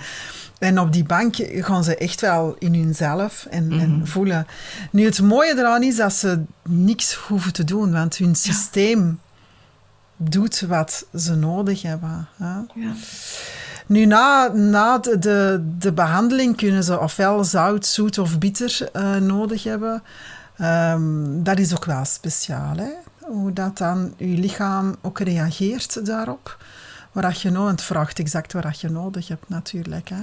[0.59, 4.07] En op die bank gaan ze echt wel in hunzelf en, en mhm.
[4.07, 4.47] voelen.
[4.91, 9.21] Nu, het mooie eraan is dat ze niks hoeven te doen, want hun systeem
[10.21, 12.29] doet wat ze nodig hebben.
[12.39, 12.67] Ja.
[13.87, 19.17] Nu, na, na de, de, de, behandeling kunnen ze ofwel zout, zoet of bitter uh,
[19.17, 20.03] nodig hebben.
[20.61, 22.91] Um, dat is ook wel speciaal, hè?
[23.19, 26.59] hoe dat dan je lichaam ook reageert daarop
[27.13, 30.09] je nodig Het vraagt exact wat je nodig hebt, natuurlijk.
[30.09, 30.23] Hè.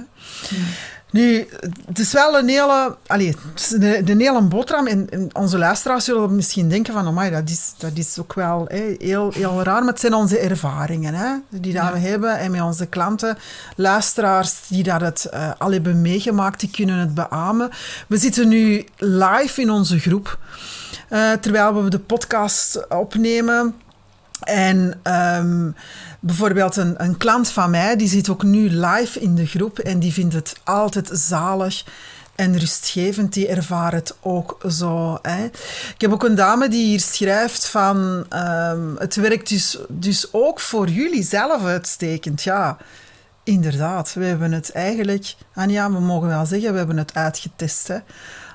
[1.10, 1.48] Nu,
[1.86, 3.34] het is wel een hele, allez,
[3.72, 4.86] een, een hele boterham.
[4.86, 8.94] En, onze luisteraars zullen misschien denken van, oh dat is, dat is ook wel hè,
[8.98, 9.80] heel, heel raar.
[9.80, 12.38] Maar het zijn onze ervaringen hè, die dat we hebben.
[12.38, 13.38] En met onze klanten,
[13.76, 17.70] luisteraars die dat het uh, al hebben meegemaakt, die kunnen het beamen.
[18.06, 20.38] We zitten nu live in onze groep.
[21.10, 23.74] Uh, terwijl we de podcast opnemen.
[24.40, 25.74] En um,
[26.20, 29.98] bijvoorbeeld een, een klant van mij, die zit ook nu live in de groep en
[29.98, 31.84] die vindt het altijd zalig
[32.34, 33.32] en rustgevend.
[33.32, 35.18] Die ervaart het ook zo.
[35.22, 35.44] Hè.
[35.94, 38.26] Ik heb ook een dame die hier schrijft van...
[38.34, 42.42] Um, het werkt dus, dus ook voor jullie zelf uitstekend.
[42.42, 42.76] Ja,
[43.44, 44.12] inderdaad.
[44.14, 45.34] We hebben het eigenlijk...
[45.54, 47.88] Anja, we mogen wel zeggen, we hebben het uitgetest.
[47.88, 47.98] Hè,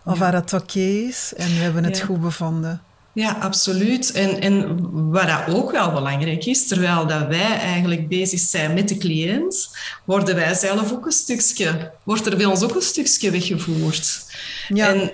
[0.06, 0.32] of ja.
[0.32, 1.34] het oké is.
[1.38, 2.82] En we hebben het goed bevonden.
[3.13, 4.12] Ja, absoluut.
[4.12, 4.80] En, en
[5.12, 9.78] wat dat ook wel belangrijk is, terwijl dat wij eigenlijk bezig zijn met de cliënt,
[10.04, 14.26] worden wij zelf ook een stukje, wordt er bij ons ook een stukje weggevoerd.
[14.67, 14.88] Ja.
[14.88, 15.12] En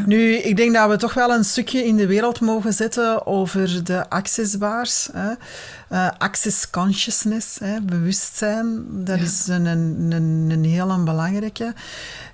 [0.06, 3.84] Nu, ik denk dat we toch wel een stukje in de wereld mogen zetten over
[3.84, 5.10] de accessbaars.
[5.13, 5.32] Hè.
[5.91, 8.86] Uh, access consciousness, hè, bewustzijn.
[8.89, 11.73] Dat is een, een, een, een heel belangrijke.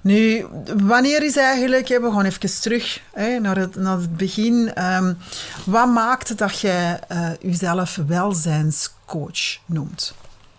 [0.02, 0.46] Nu,
[0.78, 4.84] wanneer is eigenlijk, we gaan even terug hè, naar, het, naar het begin.
[4.84, 5.18] Um,
[5.66, 10.14] wat maakt dat jij uh, jezelf welzijnscoach noemt?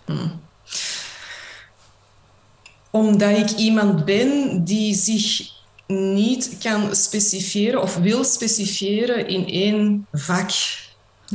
[0.04, 0.40] Hmm.
[2.90, 5.50] Omdat ik iemand ben die zich
[5.92, 10.50] niet kan specifieren of wil specifieren in één vak.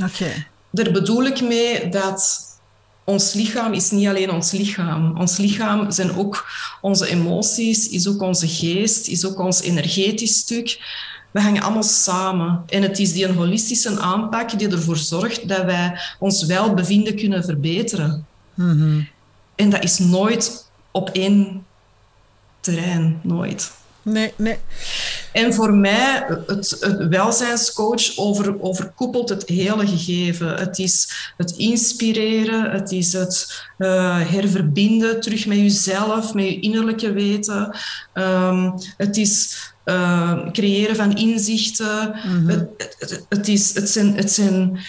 [0.04, 0.46] Oké.
[0.72, 2.46] Daar bedoel ik mee dat
[3.04, 5.18] ons lichaam is niet alleen ons lichaam.
[5.18, 6.46] Ons lichaam zijn ook
[6.82, 10.80] onze emoties, is ook onze geest, is ook ons energetisch stuk.
[11.32, 12.64] We hangen allemaal samen.
[12.68, 18.26] En het is die holistische aanpak die ervoor zorgt dat wij ons welbevinden kunnen verbeteren.
[18.54, 19.08] Mm
[19.56, 21.66] En dat is nooit op één
[22.60, 23.72] terrein, nooit.
[24.08, 24.58] Nee, nee.
[25.32, 30.56] En voor mij, het, het welzijnscoach over, overkoepelt het hele gegeven.
[30.56, 37.12] Het is het inspireren, het is het uh, herverbinden terug met jezelf, met je innerlijke
[37.12, 37.78] weten.
[38.14, 42.08] Um, het is uh, creëren van inzichten.
[42.08, 42.48] Mm -hmm.
[42.48, 44.80] het, het, het, is, het, zijn, het zijn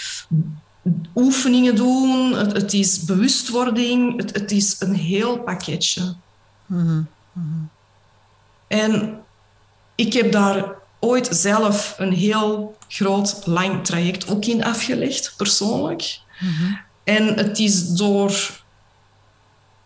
[1.14, 6.14] oefeningen doen, het, het is bewustwording, het, het is een heel pakketje.
[6.66, 7.70] Mm -hmm.
[8.68, 9.20] En
[9.94, 10.64] ik heb daar
[11.00, 16.18] ooit zelf een heel groot, lang traject ook in afgelegd, persoonlijk.
[16.40, 16.74] Mhm.
[17.04, 18.60] En het is door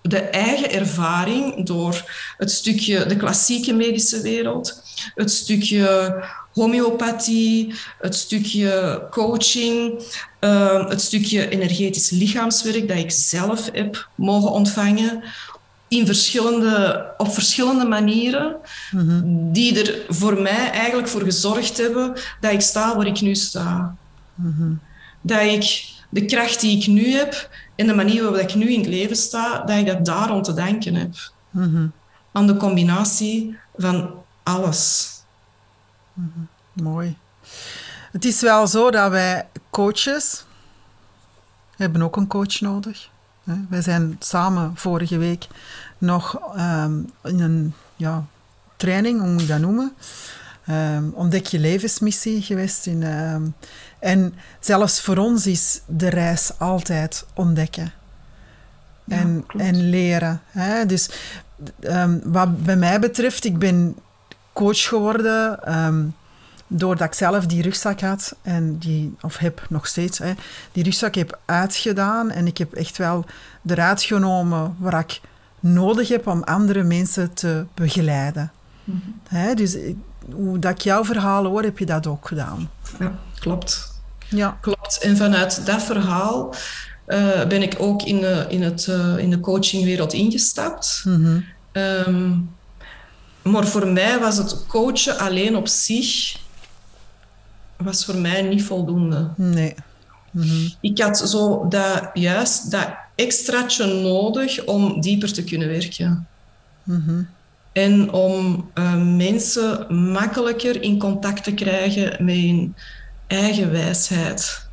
[0.03, 4.83] de eigen ervaring door het stukje de klassieke medische wereld,
[5.15, 6.17] het stukje
[6.53, 10.03] homeopathie, het stukje coaching,
[10.41, 15.23] uh, het stukje energetisch lichaamswerk dat ik zelf heb mogen ontvangen.
[15.93, 18.57] In verschillende, op verschillende manieren,
[18.91, 19.21] Mhm.
[19.53, 23.95] die er voor mij eigenlijk voor gezorgd hebben dat ik sta waar ik nu sta.
[24.35, 24.73] Mhm.
[25.21, 28.79] Dat ik de kracht die ik nu heb en de manier waarop ik nu in
[28.81, 31.15] het leven sta, dat ik dat daarom te danken heb.
[31.51, 31.87] Mhm.
[32.33, 35.11] Aan de combinatie van alles.
[36.73, 37.17] Mooi.
[38.13, 40.45] Het is wel zo dat wij coaches
[41.77, 43.11] hebben ook een coach nodig.
[43.45, 45.47] Wij zijn samen vorige week
[45.99, 48.25] nog ehm, in een ja,
[48.77, 49.93] training, hoe moet ik dat noemen?
[50.67, 52.87] Ehm, ontdek je levensmissie geweest.
[52.87, 53.43] In, ehm,
[53.99, 57.93] en zelfs voor ons is de reis altijd ontdekken
[59.09, 60.41] en, en leren.
[60.47, 60.87] Hè?
[60.87, 61.11] Dus
[62.23, 63.97] wat bij mij betreft, ik ben
[64.53, 65.63] coach geworden
[66.79, 70.33] doordat ik zelf die rugzak had en die, of heb nog steeds, hè,
[70.73, 73.25] die rugzak heb uitgedaan en ik heb echt wel
[73.67, 75.21] eruit genomen waar ik
[75.61, 78.53] nodig heb om andere mensen te begeleiden.
[79.29, 79.55] Hè?
[79.55, 79.97] Dus ik-
[80.33, 82.71] hoe dat ik jouw verhaal hoor, heb je dat ook gedaan.
[82.99, 84.01] Ja, klopt.
[84.29, 84.59] Ja.
[84.61, 84.99] Klopt.
[85.03, 86.55] En vanuit dat verhaal
[87.05, 91.03] eh, ben ik ook in de, in het, eh, in de coachingwereld ingestapt.
[91.05, 91.41] Mhm.
[91.73, 92.31] Ehm,
[93.43, 96.37] maar voor mij was het coachen alleen op zich
[97.83, 99.29] was voor mij niet voldoende.
[99.37, 99.75] Nee.
[100.31, 100.69] Mhm.
[100.81, 106.27] Ik had zo dat, juist dat extraatje nodig om dieper te kunnen werken.
[106.83, 107.23] Mhm.
[107.73, 112.75] En om eh, mensen makkelijker in contact te krijgen met hun
[113.27, 114.67] eigen wijsheid.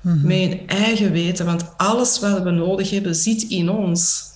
[0.00, 0.26] Mhm.
[0.26, 1.46] Met hun eigen weten.
[1.46, 4.32] Want alles wat we nodig hebben zit in ons.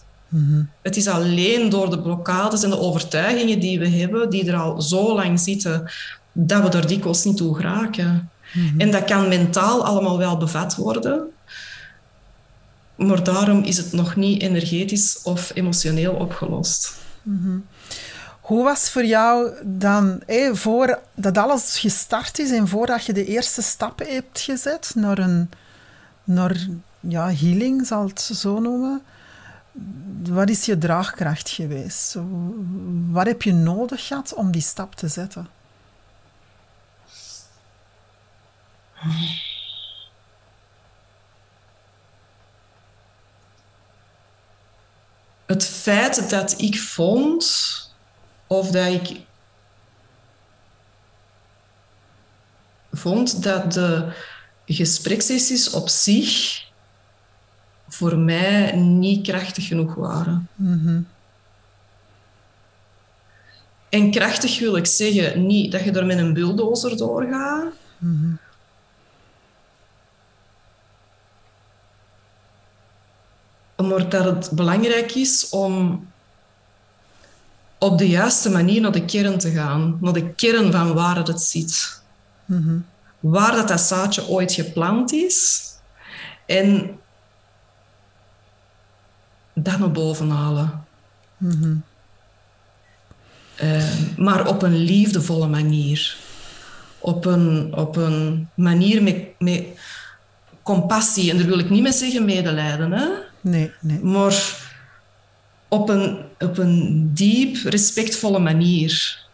[0.82, 4.82] Het is alleen door de blokkades en de overtuigingen die we hebben, die er al
[4.82, 5.90] zo lang zitten,
[6.32, 8.30] dat we er dikwijls niet toe geraken.
[8.54, 8.80] Mhm.
[8.80, 11.30] En dat kan mentaal allemaal wel bevat worden.
[12.94, 16.94] Maar daarom is het nog niet energetisch of emotioneel opgelost.
[18.40, 23.24] Hoe was voor jou dan, hé, voor dat alles gestart is en voordat je de
[23.24, 25.48] eerste stappen hebt gezet naar een
[26.28, 26.66] naar,
[27.00, 29.02] ja, healing, zal het zo noemen,
[30.28, 32.16] wat is je draagkracht geweest?
[33.10, 35.48] Wat heb je nodig gehad om die stap te zetten?
[45.46, 47.46] Het feit dat ik vond,
[48.46, 49.20] of dat ik
[52.92, 54.12] vond dat de
[54.66, 56.62] gesprekssessies op zich
[57.88, 60.48] voor mij niet krachtig genoeg waren.
[60.54, 61.00] Mhm.
[63.88, 67.72] En krachtig wil ik zeggen, niet dat je er met een bulldozer doorgaat.
[73.86, 76.06] Maar dat het belangrijk is om
[77.78, 79.98] op de juiste manier naar de kern te gaan.
[80.00, 82.02] Naar de kern van waar het zit.
[82.44, 82.78] Mhm.
[83.20, 85.66] Waar dat, dat zaadje ooit geplant is.
[86.46, 86.98] En
[89.54, 90.84] dat naar boven halen.
[91.36, 91.76] Mhm.
[93.56, 93.82] Eh,
[94.16, 96.16] maar op een liefdevolle manier.
[96.98, 99.64] Op een, op een manier met, met
[100.62, 101.30] compassie.
[101.30, 103.08] En daar wil ik niet mee zeggen medelijden, hè?
[103.40, 103.98] Nee, nee.
[104.00, 104.66] maar
[105.68, 109.24] op een, op een diep, respectvolle manier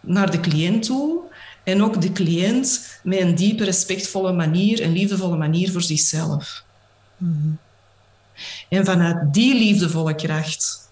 [0.00, 1.18] naar de cliënt toe.
[1.64, 6.64] En ook de cliënt met een diepe, respectvolle manier, een liefdevolle manier voor zichzelf.
[8.68, 10.88] En vanuit die liefdevolle kracht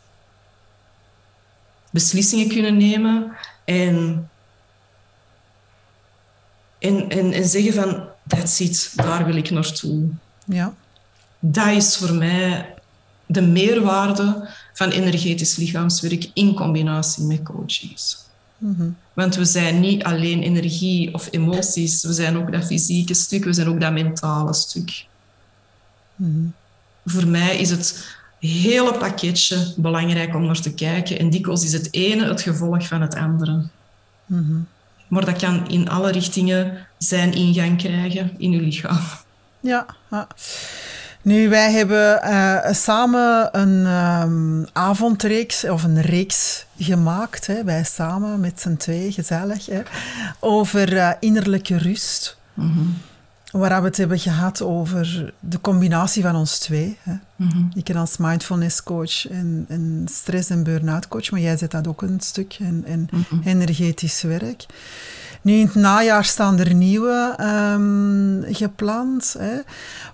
[1.90, 4.28] beslissingen kunnen nemen en,
[6.78, 10.08] en, en, en zeggen van, that's it, daar wil ik naartoe
[10.44, 10.74] Ja.
[11.38, 12.74] Dat is voor mij
[13.26, 18.26] de meerwaarde van energetisch lichaamswerk in combinatie met coaches.
[19.12, 23.52] Want we zijn niet alleen energie of emoties, we zijn ook dat fysieke stuk, we
[23.52, 25.06] zijn ook dat mentale stuk.
[27.04, 31.92] Voor mij is het hele pakketje belangrijk om naar te kijken en dikwijls is het
[31.92, 33.68] ene het gevolg van het andere.
[35.08, 39.00] Maar dat kan in alle richtingen zijn ingang krijgen in uw lichaam.
[39.60, 40.26] Ja, ja.
[41.22, 47.46] Nu, wij hebben eh, samen een ehm, avondreeks of een reeks gemaakt.
[47.46, 49.66] Hè, wij samen met z'n twee, gezellig.
[49.66, 49.82] Hè,
[50.40, 52.36] over eh, innerlijke rust.
[53.50, 56.98] waar we het hebben gehad over de combinatie van ons twee.
[57.02, 57.12] Hè.
[57.74, 61.86] Ik ben als mindfulness coach en, en stress- en burn-out coach, maar jij zet dat
[61.86, 63.08] ook een stuk en, en
[63.44, 64.66] energetisch werk.
[65.42, 67.36] Nu in het najaar staan er nieuwe
[67.74, 69.60] um, gepland, hè,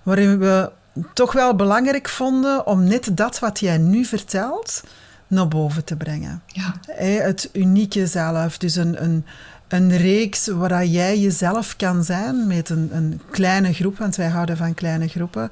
[0.02, 0.70] waarin we
[1.12, 4.82] toch wel belangrijk vonden om net dat wat jij nu vertelt
[5.26, 6.42] naar boven te brengen.
[6.46, 6.74] Ja.
[7.22, 9.24] Het unieke zelf, dus een, een,
[9.68, 14.56] een reeks waar jij jezelf kan zijn met een, een kleine groep, want wij houden
[14.56, 15.50] van kleine groepen,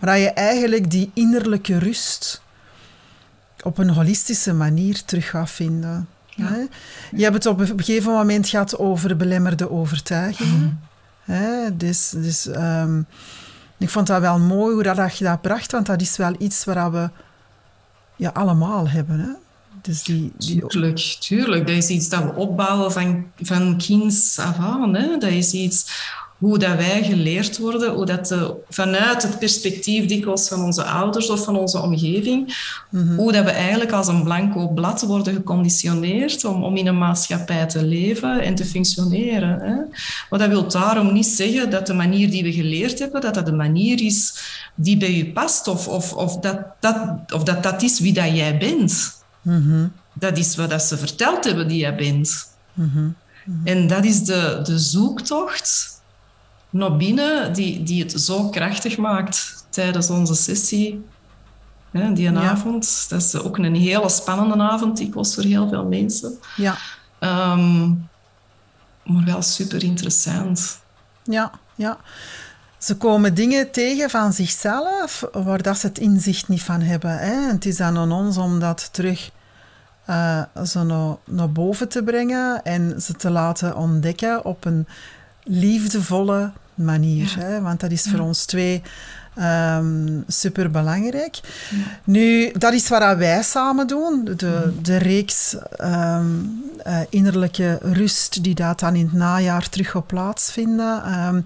[0.00, 2.42] waar je eigenlijk die innerlijke rust
[3.62, 6.08] op een holistische manier terug gaat vinden.
[6.26, 6.66] Ja.
[7.12, 10.80] Je hebt het op een gegeven moment gehad over belemmerde overtuigingen.
[11.24, 11.78] Mm.
[11.78, 13.06] Dus, dus um,
[13.84, 16.64] ik vond dat wel mooi hoe dat je dat bracht, want dat is wel iets
[16.64, 17.10] waar we
[18.16, 19.20] ja, allemaal hebben.
[19.20, 19.30] Hè?
[19.82, 20.66] Dus die, die...
[20.66, 21.66] Tuurlijk, tuurlijk.
[21.66, 24.94] Dat is iets dat we opbouwen van, van kinds af aan.
[24.94, 25.18] Hè?
[25.18, 25.86] Dat is iets
[26.44, 31.30] hoe dat wij geleerd worden, hoe dat de, vanuit het perspectief dikwijls van onze ouders
[31.30, 32.56] of van onze omgeving,
[32.90, 33.16] mhm.
[33.16, 37.66] hoe dat we eigenlijk als een blanco blad worden geconditioneerd om, om in een maatschappij
[37.66, 39.60] te leven en te functioneren.
[39.60, 39.74] Hè.
[40.30, 43.46] Maar dat wil daarom niet zeggen dat de manier die we geleerd hebben, dat dat
[43.46, 44.38] de manier is
[44.74, 46.96] die bij u past of, of, of, dat, dat,
[47.34, 49.22] of dat dat is wie dat jij bent.
[49.42, 49.86] Mhm.
[50.12, 52.48] Dat is wat dat ze verteld hebben die jij bent.
[52.72, 53.08] Mhm.
[53.64, 55.93] En dat is de, de zoektocht
[56.74, 61.04] naar binnen die, die het zo krachtig maakt tijdens onze sessie.
[61.90, 63.06] Hè, die een avond.
[63.08, 66.38] Dat is ook een hele spannende avond, die kost voor heel veel mensen.
[66.56, 66.76] Ja.
[67.18, 67.88] Ehm,
[69.02, 70.78] maar wel super interessant.
[71.22, 71.98] Ja, ja.
[72.78, 77.18] Ze komen dingen tegen van zichzelf waar dat ze het inzicht niet van hebben.
[77.18, 77.52] Hè?
[77.52, 79.30] het is dan aan ons om dat terug
[80.10, 84.86] uh, zo naar, naar boven te brengen en ze te laten ontdekken op een
[85.42, 87.34] liefdevolle manier.
[87.38, 87.60] Hè?
[87.60, 88.82] Want dat is voor ons twee
[89.38, 91.40] um, ehm, super belangrijk.
[92.04, 94.24] Nu, dat is wat wij samen doen.
[94.36, 96.26] De, de reeks ehm,
[96.82, 101.02] eh, innerlijke rust die dat dan in het najaar terug gaat plaatsvinden.
[101.04, 101.40] Ehm,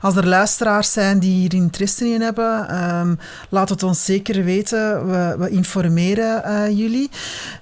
[0.00, 3.18] als er luisteraars zijn die hier interesse in hebben,
[3.48, 5.06] laat het ons zeker weten.
[5.06, 7.10] We, we informeren uh, jullie.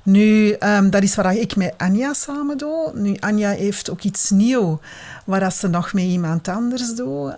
[0.02, 0.56] Nu,
[0.90, 2.90] dat is wat ik met Anja samen doe.
[2.94, 4.78] Nu, Anja heeft ook iets nieuws
[5.24, 7.34] waar dat ze nog met iemand anders doet.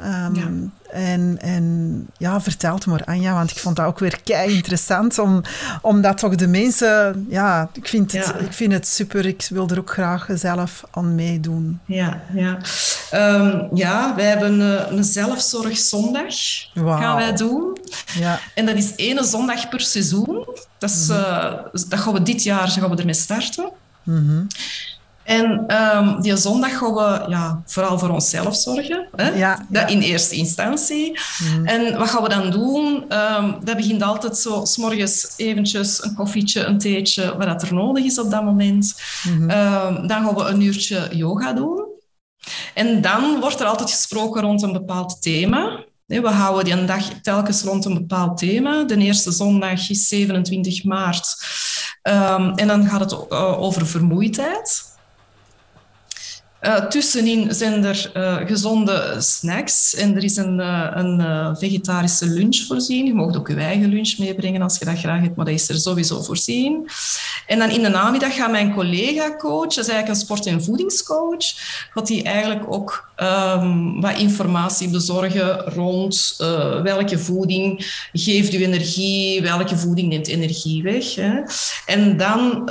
[0.94, 5.18] En, en ja, vertel het maar Anja, want ik vond dat ook weer kei interessant
[5.18, 5.42] om,
[5.82, 9.26] omdat toch de mensen, ja, ik vind, het, ik vind het super.
[9.26, 11.80] Ik wil er ook graag zelf aan meedoen.
[11.84, 12.58] Ja, ja.
[13.14, 16.34] Um, ja wij hebben een, een zelfzorgzondag
[16.74, 16.98] wow.
[16.98, 17.78] gaan wij doen.
[18.18, 18.40] Ja.
[18.54, 20.46] En dat is één zondag per seizoen.
[20.78, 21.24] Dat, is, mm -hmm.
[21.24, 23.70] uh, dat gaan we dit jaar gaan we ermee starten.
[24.02, 24.46] Mm -hmm.
[25.24, 29.08] En um, die zondag gaan we ja, vooral voor onszelf zorgen.
[29.16, 29.28] Hè?
[29.28, 31.18] Ja, Dat in eerste instantie.
[31.38, 31.66] Mm.
[31.66, 33.04] En wat gaan we dan doen?
[33.08, 38.04] Um, dat begint altijd zo, s morgens eventjes een koffietje, een theetje, wat er nodig
[38.04, 38.94] is op dat moment.
[39.22, 39.50] Mm -hmm.
[39.50, 41.84] um, dan gaan we een uurtje yoga doen.
[42.74, 45.84] En dan wordt er altijd gesproken rond een bepaald thema.
[46.06, 48.84] We houden die dag telkens rond een bepaald thema.
[48.84, 51.36] De eerste zondag is 27 maart.
[52.02, 54.92] en dan gaat het uh, over vermoeidheid.
[56.64, 62.56] Uh, tussenin zijn er uh, gezonde snacks en er is een, uh, een vegetarische lunch
[62.66, 63.06] voorzien.
[63.06, 65.68] Je mag ook je eigen lunch meebrengen als je dat graag hebt, maar dat is
[65.68, 66.88] er sowieso voorzien.
[67.46, 71.44] En dan in de namiddag gaat mijn collega-coach, dat is eigenlijk een sport- en voedingscoach,
[71.94, 76.34] gaat die eigenlijk ook um, wat informatie bezorgen rond
[76.82, 81.14] welke voeding geeft u energie, welke voeding neemt energie weg.
[81.14, 81.32] Hè.
[81.86, 82.66] En dan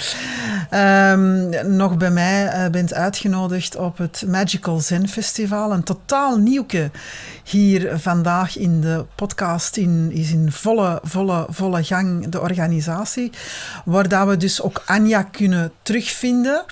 [1.12, 5.72] um, nog bij mij uh, bent uitgenodigd op het Magical Zen Festival.
[5.72, 6.91] Een totaal nieuwke
[7.43, 13.32] hier vandaag in de podcast in, is in volle, volle, volle gang de organisatie,
[13.86, 16.66] waar dat we dus ook Anja kunnen terugvinden.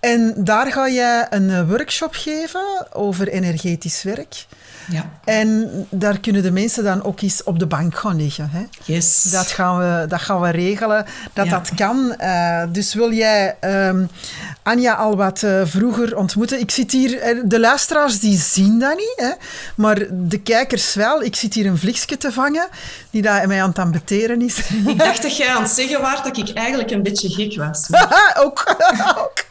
[0.00, 4.46] En daar ga jij een workshop geven over energetisch werk.
[4.88, 5.10] Ja.
[5.24, 8.50] En daar kunnen de mensen dan ook eens op de bank gaan liggen.
[8.52, 8.62] Hè?
[8.84, 9.22] Yes.
[9.22, 12.14] Dat, gaan we, dat gaan we regelen, dat dat kan.
[12.20, 14.08] Uh, dus wil jij um,
[14.62, 16.60] Anja al wat uh, vroeger ontmoeten?
[16.60, 19.30] Ik zit hier, eh, de luisteraars die zien dat niet, hè?
[19.74, 21.22] maar de kijkers wel.
[21.22, 22.68] Ik zit hier een vliegje te vangen
[23.10, 24.58] die dat mij aan het ambeteren is.
[24.86, 27.88] Ik dacht dat jij aan het zeggen was dat ik eigenlijk een beetje gek was.
[28.44, 28.76] ook,
[29.16, 29.44] ook.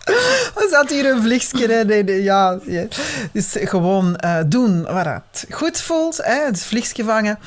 [0.55, 1.83] Er zat hier een vliegje.
[1.83, 2.85] Nee, nee, ja, ja.
[3.31, 5.05] Dus gewoon uh, doen wat
[5.49, 6.17] goed voelt.
[6.17, 7.39] Hè, het vliegje vangen.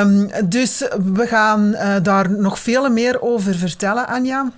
[0.00, 0.84] Um, dus
[1.14, 4.50] we gaan uh, daar nog veel meer over vertellen, Anja.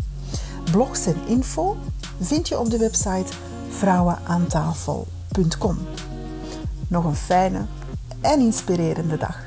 [0.70, 1.76] Blogs en info
[2.20, 3.32] vind je op de website
[3.70, 5.78] vrouwenaantafel.com.
[6.88, 7.64] Nog een fijne
[8.20, 9.45] en inspirerende dag.